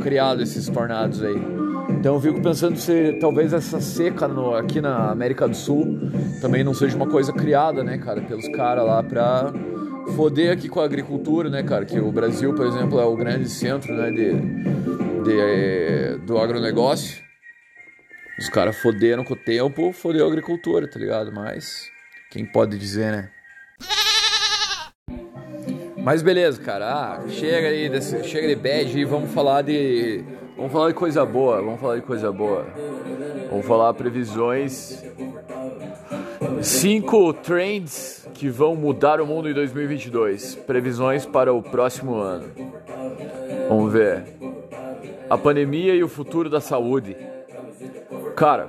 criado 0.00 0.42
esses 0.42 0.68
tornados 0.68 1.22
aí. 1.22 1.59
Então 2.00 2.14
eu 2.14 2.20
fico 2.20 2.40
pensando 2.40 2.78
se 2.78 3.12
talvez 3.20 3.52
essa 3.52 3.78
seca 3.78 4.26
no- 4.26 4.54
aqui 4.54 4.80
na 4.80 5.10
América 5.10 5.46
do 5.46 5.54
Sul 5.54 5.98
também 6.40 6.64
não 6.64 6.72
seja 6.72 6.96
uma 6.96 7.06
coisa 7.06 7.30
criada, 7.30 7.84
né, 7.84 7.98
cara, 7.98 8.22
pelos 8.22 8.48
caras 8.48 8.86
lá 8.86 9.02
pra 9.02 9.52
foder 10.16 10.50
aqui 10.50 10.66
com 10.66 10.80
a 10.80 10.84
agricultura, 10.84 11.50
né, 11.50 11.62
cara? 11.62 11.84
Que 11.84 12.00
o 12.00 12.10
Brasil, 12.10 12.54
por 12.54 12.64
exemplo, 12.66 12.98
é 12.98 13.04
o 13.04 13.14
grande 13.14 13.50
centro, 13.50 13.92
né, 13.94 14.10
de, 14.10 14.32
de- 15.24 16.18
do 16.26 16.38
agronegócio. 16.38 17.22
Os 18.38 18.48
caras 18.48 18.76
foderam 18.78 19.22
com 19.22 19.34
o 19.34 19.36
tempo, 19.36 19.92
fodeu 19.92 20.24
a 20.24 20.28
agricultura, 20.28 20.88
tá 20.88 20.98
ligado? 20.98 21.30
Mas 21.30 21.82
quem 22.30 22.46
pode 22.46 22.78
dizer, 22.78 23.12
né? 23.12 23.30
Mas 25.98 26.22
beleza, 26.22 26.58
cara. 26.62 26.86
Ah, 26.90 27.28
chega 27.28 27.68
aí, 27.68 27.90
desse, 27.90 28.24
chega 28.24 28.48
de 28.48 28.56
bad 28.56 28.98
e 28.98 29.04
vamos 29.04 29.30
falar 29.32 29.60
de. 29.60 30.24
Vamos 30.60 30.74
falar 30.74 30.88
de 30.88 30.94
coisa 30.94 31.24
boa, 31.24 31.56
vamos 31.62 31.80
falar 31.80 31.96
de 31.96 32.02
coisa 32.02 32.30
boa. 32.30 32.66
Vamos 33.48 33.64
falar 33.64 33.94
previsões. 33.94 35.02
Cinco 36.60 37.32
trends 37.32 38.28
que 38.34 38.50
vão 38.50 38.76
mudar 38.76 39.22
o 39.22 39.26
mundo 39.26 39.48
em 39.48 39.54
2022. 39.54 40.56
Previsões 40.66 41.24
para 41.24 41.50
o 41.50 41.62
próximo 41.62 42.16
ano. 42.16 42.44
Vamos 43.70 43.90
ver. 43.90 44.22
A 45.30 45.38
pandemia 45.38 45.94
e 45.94 46.04
o 46.04 46.08
futuro 46.08 46.50
da 46.50 46.60
saúde. 46.60 47.16
Cara, 48.36 48.68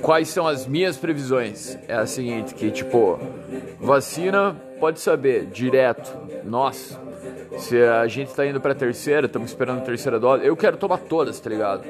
quais 0.00 0.28
são 0.28 0.46
as 0.46 0.64
minhas 0.64 0.96
previsões? 0.96 1.76
É 1.88 1.94
a 1.94 2.06
seguinte, 2.06 2.54
que 2.54 2.70
tipo, 2.70 3.18
vacina, 3.80 4.54
pode 4.78 5.00
saber, 5.00 5.46
direto. 5.46 6.16
Nossa, 6.44 7.07
se 7.56 7.82
a 7.82 8.06
gente 8.06 8.34
tá 8.34 8.46
indo 8.46 8.60
pra 8.60 8.74
terceira, 8.74 9.26
estamos 9.26 9.50
esperando 9.50 9.78
a 9.78 9.82
terceira 9.82 10.20
dose, 10.20 10.44
eu 10.44 10.56
quero 10.56 10.76
tomar 10.76 10.98
todas, 10.98 11.40
tá 11.40 11.48
ligado? 11.48 11.84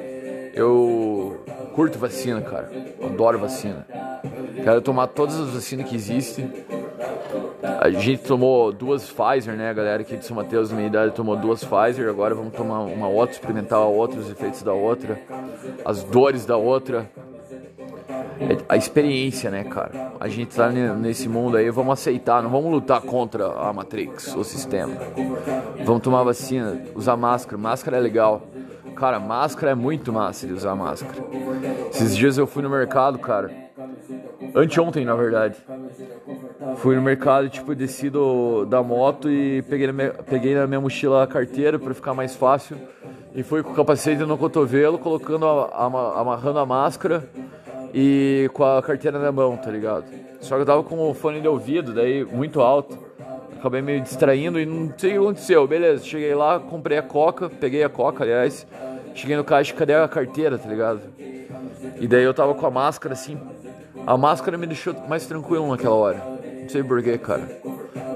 Eu 0.53 1.43
curto 1.73 1.97
vacina, 1.99 2.41
cara. 2.41 2.71
Adoro 3.03 3.39
vacina. 3.39 3.85
Quero 4.63 4.81
tomar 4.81 5.07
todas 5.07 5.39
as 5.39 5.49
vacinas 5.49 5.87
que 5.89 5.95
existem. 5.95 6.51
A 7.79 7.89
gente 7.89 8.23
tomou 8.23 8.71
duas 8.71 9.09
Pfizer, 9.09 9.55
né? 9.55 9.73
Galera 9.73 10.01
aqui 10.01 10.17
de 10.17 10.25
São 10.25 10.35
Mateus, 10.35 10.69
da 10.69 10.75
minha 10.75 10.87
idade, 10.87 11.13
tomou 11.13 11.35
duas 11.37 11.63
Pfizer. 11.63 12.09
Agora 12.09 12.35
vamos 12.35 12.53
tomar 12.53 12.81
uma 12.81 13.07
outra, 13.07 13.35
experimentar 13.35 13.79
a 13.79 13.85
outra, 13.85 14.19
os 14.19 14.29
efeitos 14.29 14.61
da 14.63 14.73
outra, 14.73 15.19
as 15.85 16.03
dores 16.03 16.45
da 16.45 16.57
outra. 16.57 17.09
A 18.67 18.77
experiência, 18.77 19.49
né, 19.51 19.63
cara? 19.63 20.13
A 20.19 20.27
gente 20.27 20.55
tá 20.55 20.69
ne- 20.69 20.93
nesse 20.93 21.27
mundo 21.27 21.57
aí, 21.57 21.69
vamos 21.69 21.93
aceitar, 21.93 22.41
não 22.41 22.49
vamos 22.49 22.71
lutar 22.71 23.01
contra 23.01 23.47
a 23.47 23.73
Matrix, 23.73 24.33
o 24.35 24.43
sistema. 24.43 24.93
Vamos 25.83 26.01
tomar 26.01 26.23
vacina, 26.23 26.81
usar 26.95 27.17
máscara. 27.17 27.57
Máscara 27.57 27.97
é 27.97 27.99
legal. 27.99 28.41
Cara, 28.95 29.19
máscara 29.19 29.71
é 29.71 29.75
muito 29.75 30.11
massa 30.13 30.45
de 30.47 30.53
usar 30.53 30.75
máscara. 30.75 31.15
Esses 31.91 32.15
dias 32.15 32.37
eu 32.37 32.45
fui 32.47 32.61
no 32.63 32.69
mercado, 32.69 33.17
cara. 33.19 33.51
Anteontem, 34.55 35.05
na 35.05 35.15
verdade. 35.15 35.55
Fui 36.77 36.95
no 36.95 37.01
mercado, 37.01 37.49
tipo, 37.49 37.73
desci 37.75 38.09
do, 38.09 38.65
da 38.65 38.81
moto 38.83 39.29
e 39.29 39.61
peguei 39.63 39.87
na, 39.87 39.93
minha, 39.93 40.09
peguei 40.11 40.55
na 40.55 40.65
minha 40.67 40.81
mochila 40.81 41.23
a 41.23 41.27
carteira 41.27 41.77
pra 41.79 41.93
ficar 41.93 42.13
mais 42.13 42.35
fácil. 42.35 42.77
E 43.35 43.43
fui 43.43 43.61
com 43.63 43.71
o 43.71 43.75
capacete 43.75 44.23
no 44.23 44.37
cotovelo, 44.37 44.97
colocando, 44.97 45.45
a, 45.45 45.85
ama- 45.85 46.19
amarrando 46.19 46.59
a 46.59 46.65
máscara 46.65 47.29
e 47.93 48.49
com 48.53 48.63
a 48.63 48.81
carteira 48.81 49.19
na 49.19 49.31
mão, 49.31 49.57
tá 49.57 49.69
ligado? 49.71 50.05
Só 50.41 50.55
que 50.55 50.61
eu 50.61 50.65
tava 50.65 50.83
com 50.83 50.97
o 51.09 51.13
fone 51.13 51.41
de 51.41 51.47
ouvido, 51.47 51.93
daí 51.93 52.23
muito 52.23 52.61
alto. 52.61 52.97
Acabei 53.57 53.81
meio 53.81 53.99
distraindo 54.01 54.57
e 54.59 54.65
não 54.65 54.93
sei 54.97 55.09
o 55.11 55.13
que 55.13 55.17
aconteceu. 55.19 55.67
Beleza, 55.67 56.05
cheguei 56.05 56.33
lá, 56.33 56.59
comprei 56.59 56.97
a 56.97 57.01
coca, 57.03 57.49
peguei 57.49 57.83
a 57.83 57.89
coca, 57.89 58.23
aliás. 58.23 58.65
Cheguei 59.13 59.35
no 59.35 59.43
caixa, 59.43 59.73
cadê 59.73 59.93
a 59.95 60.07
carteira, 60.07 60.57
tá 60.57 60.69
ligado? 60.69 61.01
E 61.99 62.07
daí 62.07 62.23
eu 62.23 62.33
tava 62.33 62.53
com 62.53 62.65
a 62.65 62.71
máscara 62.71 63.13
assim. 63.13 63.37
A 64.07 64.15
máscara 64.17 64.57
me 64.57 64.65
deixou 64.65 64.93
mais 65.09 65.25
tranquilo 65.27 65.67
naquela 65.69 65.95
hora. 65.95 66.23
Não 66.61 66.69
sei 66.69 66.81
porquê, 66.83 67.17
cara. 67.17 67.41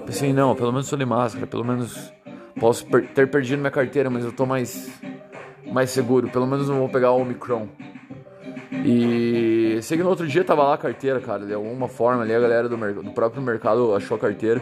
Pensei, 0.06 0.32
não, 0.32 0.56
pelo 0.56 0.72
menos 0.72 0.90
tô 0.90 0.96
de 0.96 1.06
máscara, 1.06 1.46
pelo 1.46 1.66
menos 1.66 2.14
posso 2.58 2.86
per- 2.86 3.08
ter 3.14 3.28
perdido 3.30 3.60
minha 3.60 3.72
carteira, 3.72 4.10
mas 4.10 4.24
eu 4.24 4.32
tô 4.32 4.46
mais, 4.46 4.90
mais 5.66 5.90
seguro. 5.90 6.30
Pelo 6.30 6.48
menos 6.48 6.70
não 6.70 6.78
vou 6.80 6.88
pegar 6.90 7.12
o 7.12 7.20
Omicron. 7.22 7.68
E 8.86 9.80
sei 9.82 9.98
que 9.98 10.04
no 10.04 10.10
outro 10.10 10.28
dia 10.28 10.44
tava 10.44 10.64
lá 10.64 10.74
a 10.74 10.78
carteira, 10.78 11.20
cara. 11.20 11.46
De 11.46 11.54
alguma 11.54 11.88
forma 11.88 12.24
ali 12.24 12.34
a 12.34 12.40
galera 12.40 12.68
do, 12.68 13.04
do 13.04 13.12
próprio 13.12 13.42
mercado 13.42 13.94
achou 13.94 14.18
a 14.18 14.20
carteira. 14.20 14.62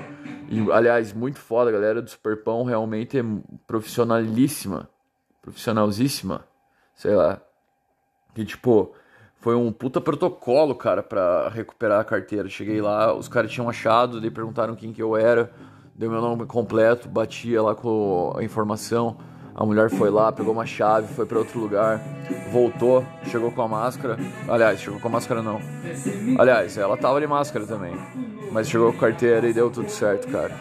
E, 0.50 0.72
aliás, 0.72 1.14
muito 1.14 1.40
foda, 1.40 1.70
a 1.70 1.74
galera 1.74 2.02
do 2.02 2.10
Superpão 2.10 2.64
realmente 2.64 3.18
é 3.18 3.24
profissionalíssima. 3.66 4.90
Profissionalzíssima. 5.42 6.46
Sei 6.94 7.16
lá. 7.16 7.42
Que 8.36 8.46
tipo, 8.46 8.94
foi 9.42 9.56
um 9.56 9.72
puta 9.72 10.00
protocolo, 10.00 10.76
cara, 10.76 11.02
pra 11.02 11.50
recuperar 11.50 12.00
a 12.00 12.04
carteira. 12.04 12.48
Cheguei 12.48 12.82
lá, 12.82 13.14
os 13.14 13.28
caras 13.28 13.52
tinham 13.52 13.70
achado, 13.70 14.22
daí 14.22 14.30
perguntaram 14.30 14.76
quem 14.76 14.94
que 14.94 15.02
eu 15.02 15.18
era, 15.18 15.52
deu 15.96 16.12
meu 16.12 16.22
nome 16.22 16.46
completo, 16.46 17.10
batia 17.10 17.62
lá 17.62 17.74
com 17.74 18.34
a 18.38 18.44
informação. 18.44 19.18
A 19.54 19.66
mulher 19.66 19.90
foi 19.90 20.10
lá, 20.10 20.32
pegou 20.32 20.54
uma 20.54 20.66
chave, 20.66 21.14
foi 21.14 21.26
pra 21.26 21.38
outro 21.38 21.60
lugar, 21.60 22.02
voltou, 22.52 23.06
chegou 23.30 23.52
com 23.52 23.62
a 23.62 23.68
máscara. 23.68 24.18
Aliás, 24.48 24.80
chegou 24.80 25.00
com 25.00 25.08
a 25.08 25.12
máscara 25.12 25.42
não. 25.42 25.60
Aliás, 26.38 26.78
ela 26.78 26.98
tava 26.98 27.20
de 27.20 27.28
máscara 27.28 27.66
também. 27.66 27.94
Mas 28.52 28.70
chegou 28.70 28.92
com 28.92 28.98
a 28.98 29.10
carteira 29.10 29.48
e 29.48 29.54
deu 29.54 29.70
tudo 29.70 29.90
certo, 29.90 30.28
cara. 30.30 30.52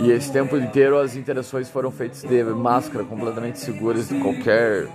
E 0.00 0.10
esse 0.10 0.32
tempo 0.32 0.56
inteiro 0.56 0.98
as 0.98 1.16
interações 1.16 1.68
foram 1.68 1.90
feitas 1.90 2.22
de 2.22 2.44
máscara, 2.44 3.04
completamente 3.04 3.58
seguras 3.58 4.08
de 4.08 4.18
qualquer 4.18 4.88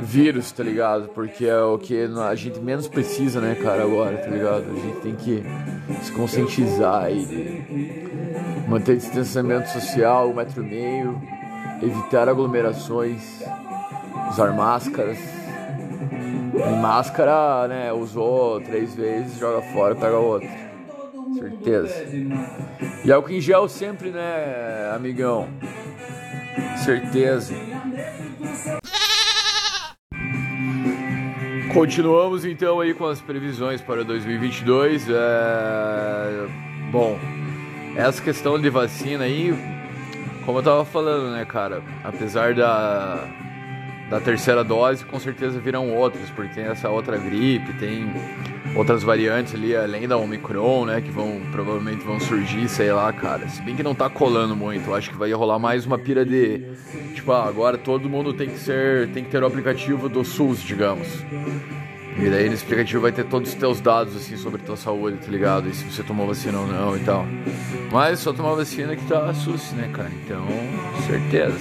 vírus, 0.00 0.52
tá 0.52 0.62
ligado? 0.62 1.08
Porque 1.08 1.46
é 1.46 1.60
o 1.60 1.78
que 1.78 2.04
a 2.04 2.34
gente 2.34 2.60
menos 2.60 2.88
precisa, 2.88 3.40
né, 3.40 3.54
cara, 3.54 3.82
agora, 3.82 4.16
tá 4.18 4.28
ligado? 4.28 4.64
A 4.70 4.80
gente 4.80 5.00
tem 5.00 5.14
que 5.14 5.42
se 6.02 6.12
conscientizar 6.12 7.10
de 7.12 8.64
manter 8.68 8.96
distanciamento 8.96 9.68
social, 9.70 10.30
um 10.30 10.34
metro 10.34 10.62
e 10.62 10.66
meio, 10.66 11.20
evitar 11.84 12.28
aglomerações, 12.28 13.42
usar 14.30 14.52
máscaras. 14.52 15.18
E 16.54 16.76
máscara, 16.80 17.68
né, 17.68 17.92
usou 17.92 18.60
três 18.60 18.94
vezes, 18.94 19.38
joga 19.38 19.60
fora, 19.72 19.94
pega 19.94 20.18
outra. 20.18 20.48
Certeza. 21.38 21.94
E 23.04 23.12
álcool 23.12 23.32
em 23.32 23.40
gel 23.40 23.68
sempre, 23.68 24.10
né, 24.10 24.92
amigão? 24.94 25.48
Certeza. 26.84 27.54
Continuamos 31.72 32.44
então 32.44 32.80
aí 32.80 32.94
com 32.94 33.06
as 33.06 33.20
previsões 33.20 33.80
para 33.80 34.04
2022. 34.04 35.06
É... 35.10 36.46
Bom, 36.92 37.18
essa 37.96 38.22
questão 38.22 38.60
de 38.60 38.70
vacina 38.70 39.24
aí, 39.24 39.52
como 40.44 40.58
eu 40.58 40.62
tava 40.62 40.84
falando, 40.84 41.32
né, 41.32 41.44
cara? 41.44 41.82
Apesar 42.02 42.54
da, 42.54 43.26
da 44.10 44.20
terceira 44.20 44.62
dose, 44.62 45.04
com 45.04 45.18
certeza 45.18 45.58
virão 45.58 45.90
outras, 45.94 46.28
porque 46.30 46.54
tem 46.54 46.64
essa 46.64 46.88
outra 46.90 47.16
gripe, 47.16 47.72
tem 47.74 48.12
outras 48.76 49.02
variantes 49.02 49.54
ali, 49.54 49.74
além 49.74 50.06
da 50.06 50.16
Omicron, 50.16 50.86
né, 50.86 51.00
que 51.00 51.10
vão 51.10 51.40
provavelmente 51.52 52.04
vão 52.04 52.18
surgir, 52.18 52.68
sei 52.68 52.92
lá, 52.92 53.12
cara. 53.12 53.48
Se 53.48 53.62
bem 53.62 53.76
que 53.76 53.82
não 53.82 53.94
tá 53.94 54.10
colando 54.10 54.54
muito, 54.54 54.88
eu 54.88 54.94
acho 54.94 55.10
que 55.10 55.16
vai 55.16 55.32
rolar 55.32 55.58
mais 55.58 55.86
uma 55.86 55.98
pira 55.98 56.24
de 56.24 56.62
tipo, 57.14 57.32
ah, 57.32 57.46
agora 57.48 57.78
todo 57.78 58.08
mundo 58.08 58.32
tem 58.34 58.48
que 58.48 58.58
ser, 58.58 59.08
tem 59.12 59.24
que 59.24 59.30
ter 59.30 59.42
o 59.42 59.46
aplicativo 59.46 60.08
do 60.08 60.24
SUS, 60.24 60.60
digamos. 60.60 61.08
E 62.16 62.30
daí 62.30 62.48
nesse 62.48 62.64
aplicativo 62.64 63.02
vai 63.02 63.12
ter 63.12 63.24
todos 63.24 63.50
os 63.50 63.54
teus 63.54 63.80
dados 63.80 64.14
assim 64.16 64.36
sobre 64.36 64.62
tua 64.62 64.76
saúde, 64.76 65.18
tá 65.18 65.30
ligado? 65.30 65.68
E 65.68 65.74
se 65.74 65.84
você 65.84 66.02
tomou 66.02 66.26
vacina 66.26 66.58
ou 66.58 66.66
não 66.66 66.96
e 66.96 67.00
tal. 67.00 67.26
Mas 67.90 68.20
só 68.20 68.32
tomar 68.32 68.54
vacina 68.54 68.94
que 68.94 69.04
tá 69.06 69.32
SUS, 69.34 69.72
né, 69.72 69.90
cara? 69.92 70.10
Então, 70.24 70.46
certeza. 71.06 71.58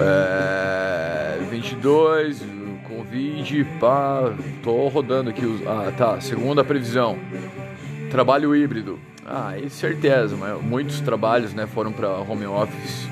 É, 0.00 1.38
22, 1.48 2.42
Covid, 2.88 3.64
pá, 3.78 4.34
tô 4.62 4.88
rodando 4.88 5.30
aqui 5.30 5.46
os. 5.46 5.64
Ah, 5.66 5.92
tá. 5.96 6.20
Segunda 6.20 6.64
previsão. 6.64 7.18
Trabalho 8.10 8.54
híbrido. 8.54 8.98
Ah, 9.24 9.58
isso 9.58 9.76
certeza, 9.76 10.36
mas 10.36 10.60
muitos 10.62 11.00
trabalhos, 11.00 11.52
né, 11.52 11.66
foram 11.66 11.92
para 11.92 12.08
home 12.08 12.46
office. 12.46 13.08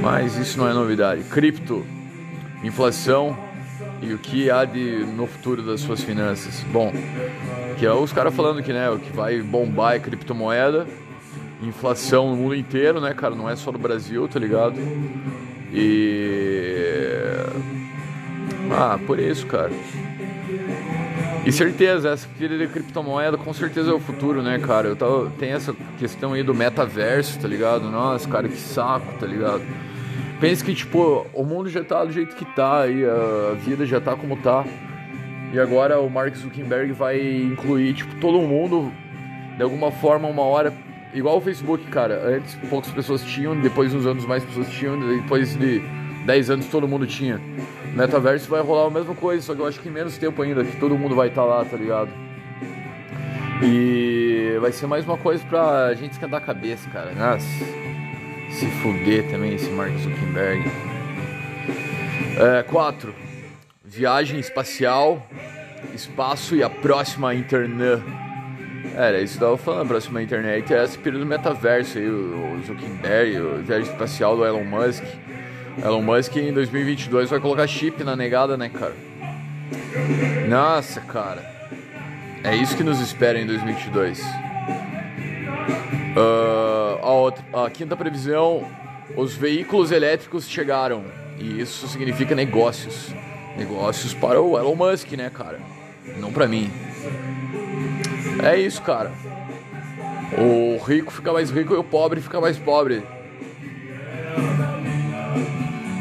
Mas 0.00 0.36
isso 0.36 0.58
não 0.58 0.68
é 0.68 0.72
novidade. 0.72 1.22
Cripto, 1.24 1.84
inflação 2.62 3.36
e 4.04 4.14
o 4.14 4.18
que 4.18 4.50
há 4.50 4.64
de 4.64 5.04
no 5.04 5.26
futuro 5.26 5.62
das 5.62 5.80
suas 5.80 6.02
finanças. 6.02 6.62
Bom, 6.70 6.92
que 7.78 7.86
é 7.86 7.92
os 7.92 8.12
caras 8.12 8.34
falando 8.34 8.62
que, 8.62 8.72
né, 8.72 8.90
o 8.90 8.98
que 8.98 9.10
vai 9.12 9.40
bombar 9.40 9.94
é 9.94 9.98
criptomoeda, 9.98 10.86
inflação 11.62 12.30
no 12.30 12.36
mundo 12.36 12.54
inteiro, 12.54 13.00
né, 13.00 13.14
cara, 13.14 13.34
não 13.34 13.48
é 13.48 13.56
só 13.56 13.72
no 13.72 13.78
Brasil, 13.78 14.28
tá 14.28 14.38
ligado? 14.38 14.76
E 15.72 17.04
ah, 18.70 18.98
por 19.06 19.18
isso, 19.18 19.46
cara. 19.46 19.72
E 21.44 21.52
certeza, 21.52 22.10
essa 22.10 22.26
filha 22.38 22.56
de 22.56 22.66
criptomoeda 22.66 23.36
com 23.36 23.52
certeza 23.52 23.90
é 23.90 23.94
o 23.94 24.00
futuro, 24.00 24.42
né, 24.42 24.58
cara? 24.58 24.88
Eu 24.88 24.96
tava, 24.96 25.30
tem 25.38 25.50
essa 25.50 25.74
questão 25.98 26.32
aí 26.32 26.42
do 26.42 26.54
metaverso, 26.54 27.38
tá 27.38 27.46
ligado? 27.46 27.90
Nossa, 27.90 28.28
cara, 28.28 28.48
que 28.48 28.56
saco, 28.56 29.06
tá 29.18 29.26
ligado? 29.26 29.62
Pensa 30.40 30.64
que, 30.64 30.74
tipo, 30.74 31.26
o 31.32 31.44
mundo 31.44 31.68
já 31.68 31.82
tá 31.82 32.04
do 32.04 32.12
jeito 32.12 32.34
que 32.34 32.44
tá 32.44 32.86
e 32.86 33.04
a 33.04 33.54
vida 33.54 33.86
já 33.86 34.00
tá 34.00 34.16
como 34.16 34.36
tá. 34.36 34.64
E 35.52 35.58
agora 35.58 36.00
o 36.00 36.10
Mark 36.10 36.34
Zuckerberg 36.34 36.92
vai 36.92 37.20
incluir, 37.20 37.94
tipo, 37.94 38.14
todo 38.16 38.40
mundo, 38.40 38.92
de 39.56 39.62
alguma 39.62 39.90
forma, 39.90 40.28
uma 40.28 40.42
hora. 40.42 40.72
Igual 41.14 41.38
o 41.38 41.40
Facebook, 41.40 41.84
cara. 41.86 42.20
Antes 42.26 42.56
poucas 42.68 42.90
pessoas 42.90 43.22
tinham, 43.22 43.58
depois 43.60 43.94
uns 43.94 44.04
anos 44.04 44.26
mais 44.26 44.44
pessoas 44.44 44.68
tinham, 44.70 44.98
depois 44.98 45.56
de 45.56 45.80
10 46.26 46.50
anos 46.50 46.66
todo 46.66 46.88
mundo 46.88 47.06
tinha. 47.06 47.40
Metaverso 47.94 48.50
vai 48.50 48.60
rolar 48.60 48.88
a 48.88 48.90
mesma 48.90 49.14
coisa, 49.14 49.40
só 49.40 49.54
que 49.54 49.60
eu 49.60 49.66
acho 49.66 49.78
que 49.78 49.88
em 49.88 49.92
menos 49.92 50.18
tempo 50.18 50.42
ainda, 50.42 50.64
que 50.64 50.76
todo 50.78 50.98
mundo 50.98 51.14
vai 51.14 51.28
estar 51.28 51.44
lá, 51.44 51.64
tá 51.64 51.76
ligado? 51.76 52.10
E 53.62 54.58
vai 54.60 54.72
ser 54.72 54.88
mais 54.88 55.04
uma 55.04 55.16
coisa 55.16 55.44
pra 55.44 55.94
gente 55.94 56.12
esquentar 56.12 56.42
a 56.42 56.44
cabeça, 56.44 56.90
cara. 56.90 57.12
Nossa, 57.12 57.46
se 58.54 58.66
fuder 58.82 59.28
também 59.30 59.54
esse 59.54 59.68
Mark 59.70 59.92
Zuckerberg. 59.98 60.64
É, 62.38 62.62
4. 62.62 63.14
Viagem 63.84 64.38
espacial, 64.38 65.26
espaço 65.94 66.54
e 66.54 66.62
a 66.62 66.70
próxima 66.70 67.34
internet. 67.34 68.02
Era 68.96 69.20
isso 69.20 69.38
que 69.38 69.44
eu 69.44 69.48
tava 69.48 69.58
falando, 69.58 69.82
a 69.82 69.86
próxima 69.86 70.22
internet 70.22 70.72
é 70.72 70.82
essa 70.82 70.96
período 70.98 71.22
do 71.22 71.26
metaverso 71.26 71.98
aí, 71.98 72.08
o 72.08 72.60
Zuckerberg, 72.64 73.36
a 73.36 73.62
viagem 73.62 73.90
espacial 73.92 74.36
do 74.36 74.44
Elon 74.44 74.64
Musk. 74.64 75.02
Elon 75.82 76.02
Musk 76.02 76.36
em 76.36 76.52
2022 76.52 77.30
vai 77.30 77.40
colocar 77.40 77.66
chip 77.66 78.04
na 78.04 78.14
negada, 78.14 78.56
né, 78.56 78.68
cara? 78.68 78.94
Nossa, 80.48 81.00
cara. 81.00 81.42
É 82.44 82.54
isso 82.54 82.76
que 82.76 82.84
nos 82.84 83.00
espera 83.00 83.38
em 83.40 83.46
2022. 83.46 84.20
Uh, 86.16 86.83
a, 87.02 87.12
outra, 87.12 87.44
a 87.52 87.70
quinta 87.70 87.96
previsão: 87.96 88.66
os 89.16 89.34
veículos 89.34 89.90
elétricos 89.90 90.48
chegaram. 90.48 91.04
E 91.38 91.60
isso 91.60 91.88
significa 91.88 92.34
negócios. 92.34 93.14
Negócios 93.56 94.14
para 94.14 94.40
o 94.40 94.58
Elon 94.58 94.74
Musk, 94.74 95.12
né, 95.12 95.30
cara? 95.30 95.60
Não 96.18 96.32
para 96.32 96.46
mim. 96.46 96.70
É 98.42 98.58
isso, 98.58 98.82
cara. 98.82 99.12
O 100.36 100.82
rico 100.84 101.12
fica 101.12 101.32
mais 101.32 101.50
rico 101.50 101.74
e 101.74 101.76
o 101.76 101.84
pobre 101.84 102.20
fica 102.20 102.40
mais 102.40 102.58
pobre. 102.58 103.02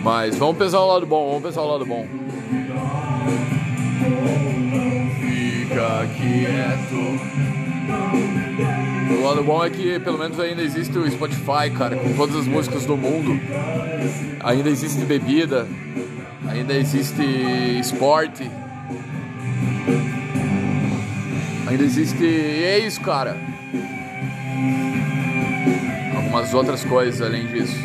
Mas 0.03 0.36
vamos 0.38 0.58
pensar 0.58 0.79
o 0.82 0.88
lado 0.88 1.06
bom, 1.06 1.27
vamos 1.27 1.43
pensar 1.43 1.62
o 1.62 1.67
lado 1.67 1.86
bom. 1.86 2.08
Fica 5.19 6.08
quieto. 6.17 7.34
O 9.09 9.23
lado 9.23 9.43
bom 9.43 9.63
é 9.63 9.69
que 9.69 9.99
pelo 9.99 10.17
menos 10.17 10.39
ainda 10.39 10.61
existe 10.61 10.97
o 10.97 11.09
Spotify, 11.09 11.69
cara, 11.75 11.95
com 11.95 12.13
todas 12.13 12.35
as 12.35 12.47
músicas 12.47 12.85
do 12.85 12.95
mundo. 12.95 13.39
Ainda 14.43 14.69
existe 14.69 15.03
bebida, 15.05 15.67
ainda 16.47 16.73
existe 16.73 17.23
esporte. 17.79 18.49
Ainda 21.67 21.83
existe. 21.83 22.23
E 22.23 22.63
é 22.63 22.79
isso, 22.79 23.01
cara. 23.01 23.35
Algumas 26.15 26.53
outras 26.53 26.83
coisas 26.83 27.21
além 27.21 27.47
disso. 27.47 27.77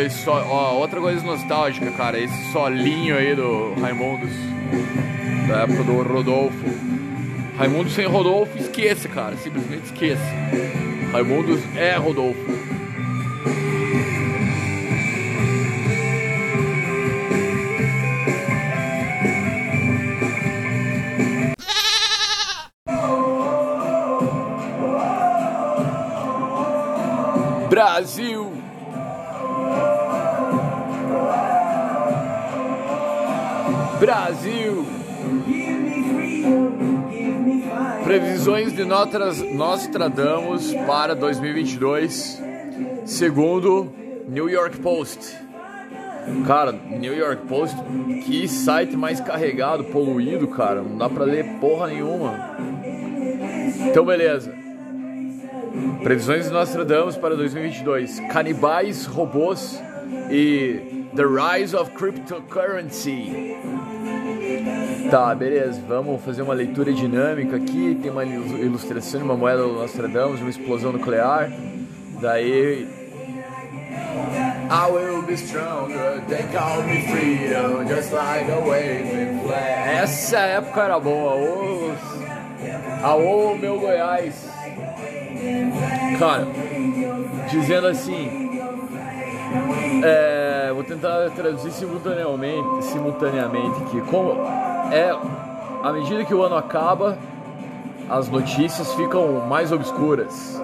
Esse 0.00 0.28
ó, 0.28 0.74
outra 0.74 1.00
coisa 1.00 1.24
nostálgica, 1.24 1.90
cara, 1.92 2.18
esse 2.18 2.52
solinho 2.52 3.16
aí 3.16 3.34
do 3.34 3.74
Raimundos, 3.80 4.30
da 5.48 5.62
época 5.62 5.82
do 5.82 6.02
Rodolfo. 6.02 6.64
Raimundo 7.56 7.90
sem 7.90 8.06
Rodolfo, 8.06 8.56
esqueça, 8.56 9.08
cara, 9.08 9.36
simplesmente 9.36 9.86
esqueça. 9.86 10.22
Raimundos 11.12 11.60
é 11.76 11.96
Rodolfo. 11.96 12.40
De 38.88 38.94
Notras- 38.94 39.42
Nostradamus 39.52 40.72
para 40.86 41.14
2022, 41.14 42.42
segundo 43.04 43.92
New 44.26 44.48
York 44.48 44.78
Post. 44.78 45.36
Cara, 46.46 46.72
New 46.72 47.14
York 47.14 47.46
Post, 47.46 47.76
que 48.24 48.48
site 48.48 48.96
mais 48.96 49.20
carregado, 49.20 49.84
poluído, 49.84 50.48
cara. 50.48 50.80
Não 50.80 50.96
dá 50.96 51.06
pra 51.06 51.24
ler 51.24 51.44
porra 51.60 51.88
nenhuma. 51.88 52.56
Então, 53.90 54.06
beleza. 54.06 54.54
Previsões 56.02 56.46
de 56.46 56.50
Nostradamus 56.50 57.14
para 57.18 57.36
2022: 57.36 58.20
Canibais, 58.32 59.04
robôs 59.04 59.82
e 60.30 61.04
The 61.14 61.24
Rise 61.58 61.76
of 61.76 61.90
Cryptocurrency. 61.90 63.54
Tá, 65.10 65.34
beleza. 65.34 65.80
Vamos 65.88 66.22
fazer 66.22 66.42
uma 66.42 66.54
leitura 66.54 66.92
dinâmica 66.92 67.56
aqui. 67.56 67.98
Tem 68.02 68.10
uma 68.10 68.24
ilu- 68.24 68.58
ilustração 68.58 69.20
de 69.20 69.24
uma 69.24 69.36
moeda 69.36 69.62
do 69.62 69.72
Nostradamus, 69.74 70.40
uma 70.40 70.50
explosão 70.50 70.92
nuclear. 70.92 71.50
Daí. 72.20 72.86
I 74.70 74.90
will 74.92 75.22
be 75.22 75.34
stronger, 75.34 76.20
they 76.28 76.42
call 76.52 76.82
me 76.82 77.00
freedom, 77.08 77.86
just 77.88 78.12
like 78.12 78.50
a 78.50 78.56
flag. 79.46 79.98
Essa 80.02 80.38
época 80.40 80.82
era 80.82 81.00
boa. 81.00 81.34
Ô, 81.36 81.90
Aô, 83.02 83.56
meu 83.56 83.78
Goiás. 83.80 84.34
Cara, 86.18 86.46
dizendo 87.50 87.86
assim, 87.86 88.47
é, 90.04 90.70
vou 90.72 90.84
tentar 90.84 91.30
traduzir 91.30 91.70
simultaneamente, 91.72 92.84
simultaneamente 92.84 93.82
aqui. 93.82 94.00
Como 94.02 94.32
é, 94.92 95.10
à 95.82 95.92
medida 95.92 96.24
que 96.24 96.34
o 96.34 96.42
ano 96.42 96.56
acaba, 96.56 97.18
as 98.08 98.28
notícias 98.28 98.92
ficam 98.94 99.46
mais 99.46 99.72
obscuras. 99.72 100.62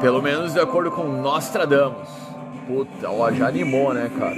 Pelo 0.00 0.22
menos 0.22 0.54
de 0.54 0.60
acordo 0.60 0.90
com 0.90 1.02
Nostradamus. 1.04 2.08
Puta, 2.66 3.10
ó, 3.10 3.30
já 3.32 3.48
animou, 3.48 3.92
né, 3.92 4.10
cara? 4.18 4.36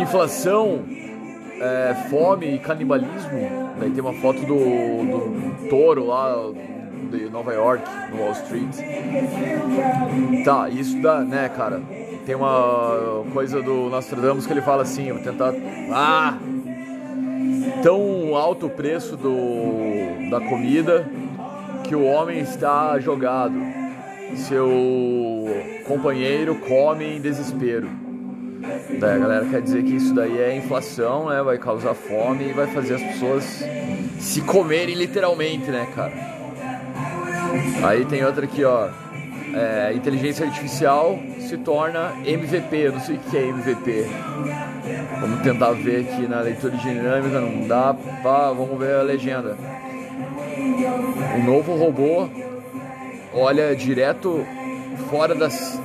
Inflação, 0.00 0.84
é, 1.60 1.94
fome 2.08 2.54
e 2.54 2.58
canibalismo. 2.58 3.74
Daí 3.78 3.90
tem 3.90 4.00
uma 4.00 4.14
foto 4.14 4.40
do, 4.40 4.54
do 4.54 5.68
touro 5.68 6.06
lá 6.06 6.34
de 7.10 7.28
Nova 7.30 7.52
York, 7.52 7.84
no 8.10 8.22
Wall 8.22 8.32
Street. 8.32 8.76
Tá, 10.44 10.68
isso 10.68 11.00
dá, 11.00 11.20
né, 11.20 11.48
cara? 11.48 11.80
Tem 12.24 12.34
uma 12.34 13.24
coisa 13.32 13.62
do 13.62 13.88
Nostradamus 13.88 14.46
que 14.46 14.52
ele 14.52 14.62
fala 14.62 14.82
assim, 14.82 15.08
eu 15.08 15.22
tentar. 15.22 15.52
Ah! 15.92 16.36
Tão 17.82 18.34
alto 18.36 18.66
o 18.66 18.70
preço 18.70 19.16
do, 19.16 20.28
da 20.30 20.40
comida 20.40 21.08
que 21.84 21.94
o 21.94 22.04
homem 22.04 22.40
está 22.40 22.98
jogado. 22.98 23.54
Seu 24.34 24.68
companheiro 25.86 26.56
come 26.56 27.16
em 27.16 27.20
desespero. 27.20 27.88
Daí 28.98 29.14
a 29.14 29.18
galera 29.18 29.46
quer 29.46 29.62
dizer 29.62 29.84
que 29.84 29.94
isso 29.94 30.12
daí 30.12 30.38
é 30.38 30.56
inflação, 30.56 31.28
né? 31.28 31.42
Vai 31.42 31.58
causar 31.58 31.94
fome 31.94 32.48
e 32.48 32.52
vai 32.52 32.66
fazer 32.66 32.94
as 32.94 33.02
pessoas 33.02 33.64
se 34.18 34.40
comerem 34.40 34.94
literalmente, 34.94 35.70
né, 35.70 35.86
cara? 35.94 36.35
Aí 37.84 38.04
tem 38.04 38.24
outra 38.24 38.44
aqui, 38.44 38.64
ó. 38.64 38.88
É, 39.54 39.92
inteligência 39.94 40.44
artificial 40.46 41.18
se 41.38 41.56
torna 41.58 42.12
MVP. 42.24 42.76
Eu 42.76 42.92
não 42.92 43.00
sei 43.00 43.16
o 43.16 43.18
que 43.18 43.36
é 43.36 43.48
MVP. 43.48 44.06
Vamos 45.20 45.40
tentar 45.42 45.70
ver 45.72 46.00
aqui 46.00 46.26
na 46.26 46.40
leitura 46.40 46.76
dinâmica. 46.76 47.40
Não 47.40 47.66
dá. 47.66 47.94
Pá, 48.22 48.52
vamos 48.52 48.78
ver 48.78 48.96
a 48.96 49.02
legenda. 49.02 49.56
O 51.36 51.42
novo 51.42 51.74
robô 51.76 52.28
olha 53.32 53.74
direto 53.74 54.44
fora 55.08 55.34
das. 55.34 55.80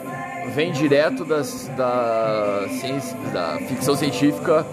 Vem 0.55 0.71
direto 0.71 1.23
das, 1.23 1.69
da, 1.77 2.65
ciência, 2.67 3.15
da 3.31 3.57
ficção 3.67 3.95
científica 3.95 4.65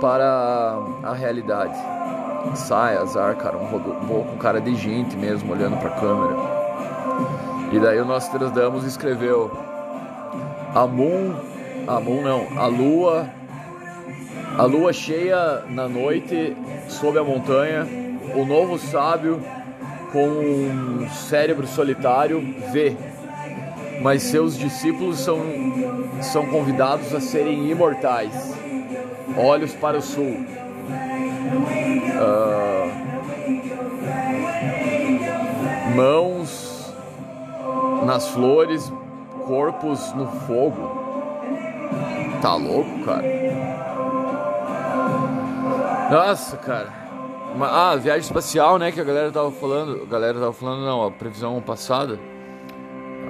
para 0.00 0.76
a 1.02 1.14
realidade. 1.14 1.74
Sai, 2.54 2.96
azar, 2.96 3.36
cara. 3.36 3.56
Um 3.56 3.66
robô 3.66 4.24
cara 4.38 4.60
de 4.60 4.74
gente 4.74 5.16
mesmo, 5.16 5.52
olhando 5.52 5.78
pra 5.78 5.90
câmera. 5.90 6.36
E 7.72 7.78
daí 7.78 8.00
o 8.00 8.04
Nostradamus 8.04 8.84
escreveu: 8.84 9.50
A 10.74 10.86
Moon. 10.86 11.34
A 11.86 12.00
Moon 12.00 12.22
não, 12.22 12.58
a 12.58 12.66
Lua. 12.66 13.28
A 14.58 14.64
lua 14.64 14.92
cheia 14.92 15.62
na 15.68 15.88
noite 15.88 16.56
sob 16.88 17.18
a 17.18 17.24
montanha. 17.24 17.86
O 18.34 18.44
novo 18.44 18.78
sábio 18.78 19.40
com 20.12 20.26
um 20.28 21.08
cérebro 21.08 21.66
solitário 21.66 22.42
vê. 22.72 22.96
Mas 24.02 24.22
seus 24.22 24.58
discípulos 24.58 25.20
são, 25.20 25.38
são 26.20 26.46
convidados 26.46 27.14
a 27.14 27.20
serem 27.20 27.70
imortais. 27.70 28.54
Olhos 29.36 29.72
para 29.74 29.98
o 29.98 30.02
sul. 30.02 30.44
Ah, 32.20 32.86
mãos 35.94 36.94
nas 38.04 38.28
flores, 38.28 38.92
corpos 39.46 40.12
no 40.14 40.26
fogo. 40.26 41.00
Tá 42.40 42.54
louco, 42.54 43.04
cara? 43.04 43.24
Nossa, 46.10 46.56
cara. 46.56 46.88
Ah, 47.60 47.96
viagem 47.96 48.20
espacial, 48.20 48.78
né? 48.78 48.92
Que 48.92 49.00
a 49.00 49.04
galera 49.04 49.30
tava 49.30 49.50
falando. 49.50 50.02
A 50.02 50.06
galera 50.06 50.38
tava 50.38 50.52
falando, 50.52 50.84
não, 50.84 51.04
a 51.04 51.10
previsão 51.10 51.60
passada. 51.60 52.18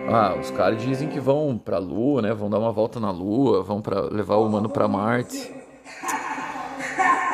Ah, 0.09 0.35
os 0.41 0.51
caras 0.51 0.83
dizem 0.83 1.09
que 1.09 1.21
vão 1.21 1.59
pra 1.63 1.79
Lua, 1.79 2.23
né? 2.23 2.33
Vão 2.35 2.51
dar 2.51 2.59
uma 2.59 2.73
volta 2.73 2.99
na 2.99 3.11
Lua, 3.11 3.63
vão 3.63 3.81
para 3.81 4.01
levar 4.03 4.37
o 4.37 4.47
humano 4.47 4.69
pra 4.69 4.89
Marte. 4.89 5.60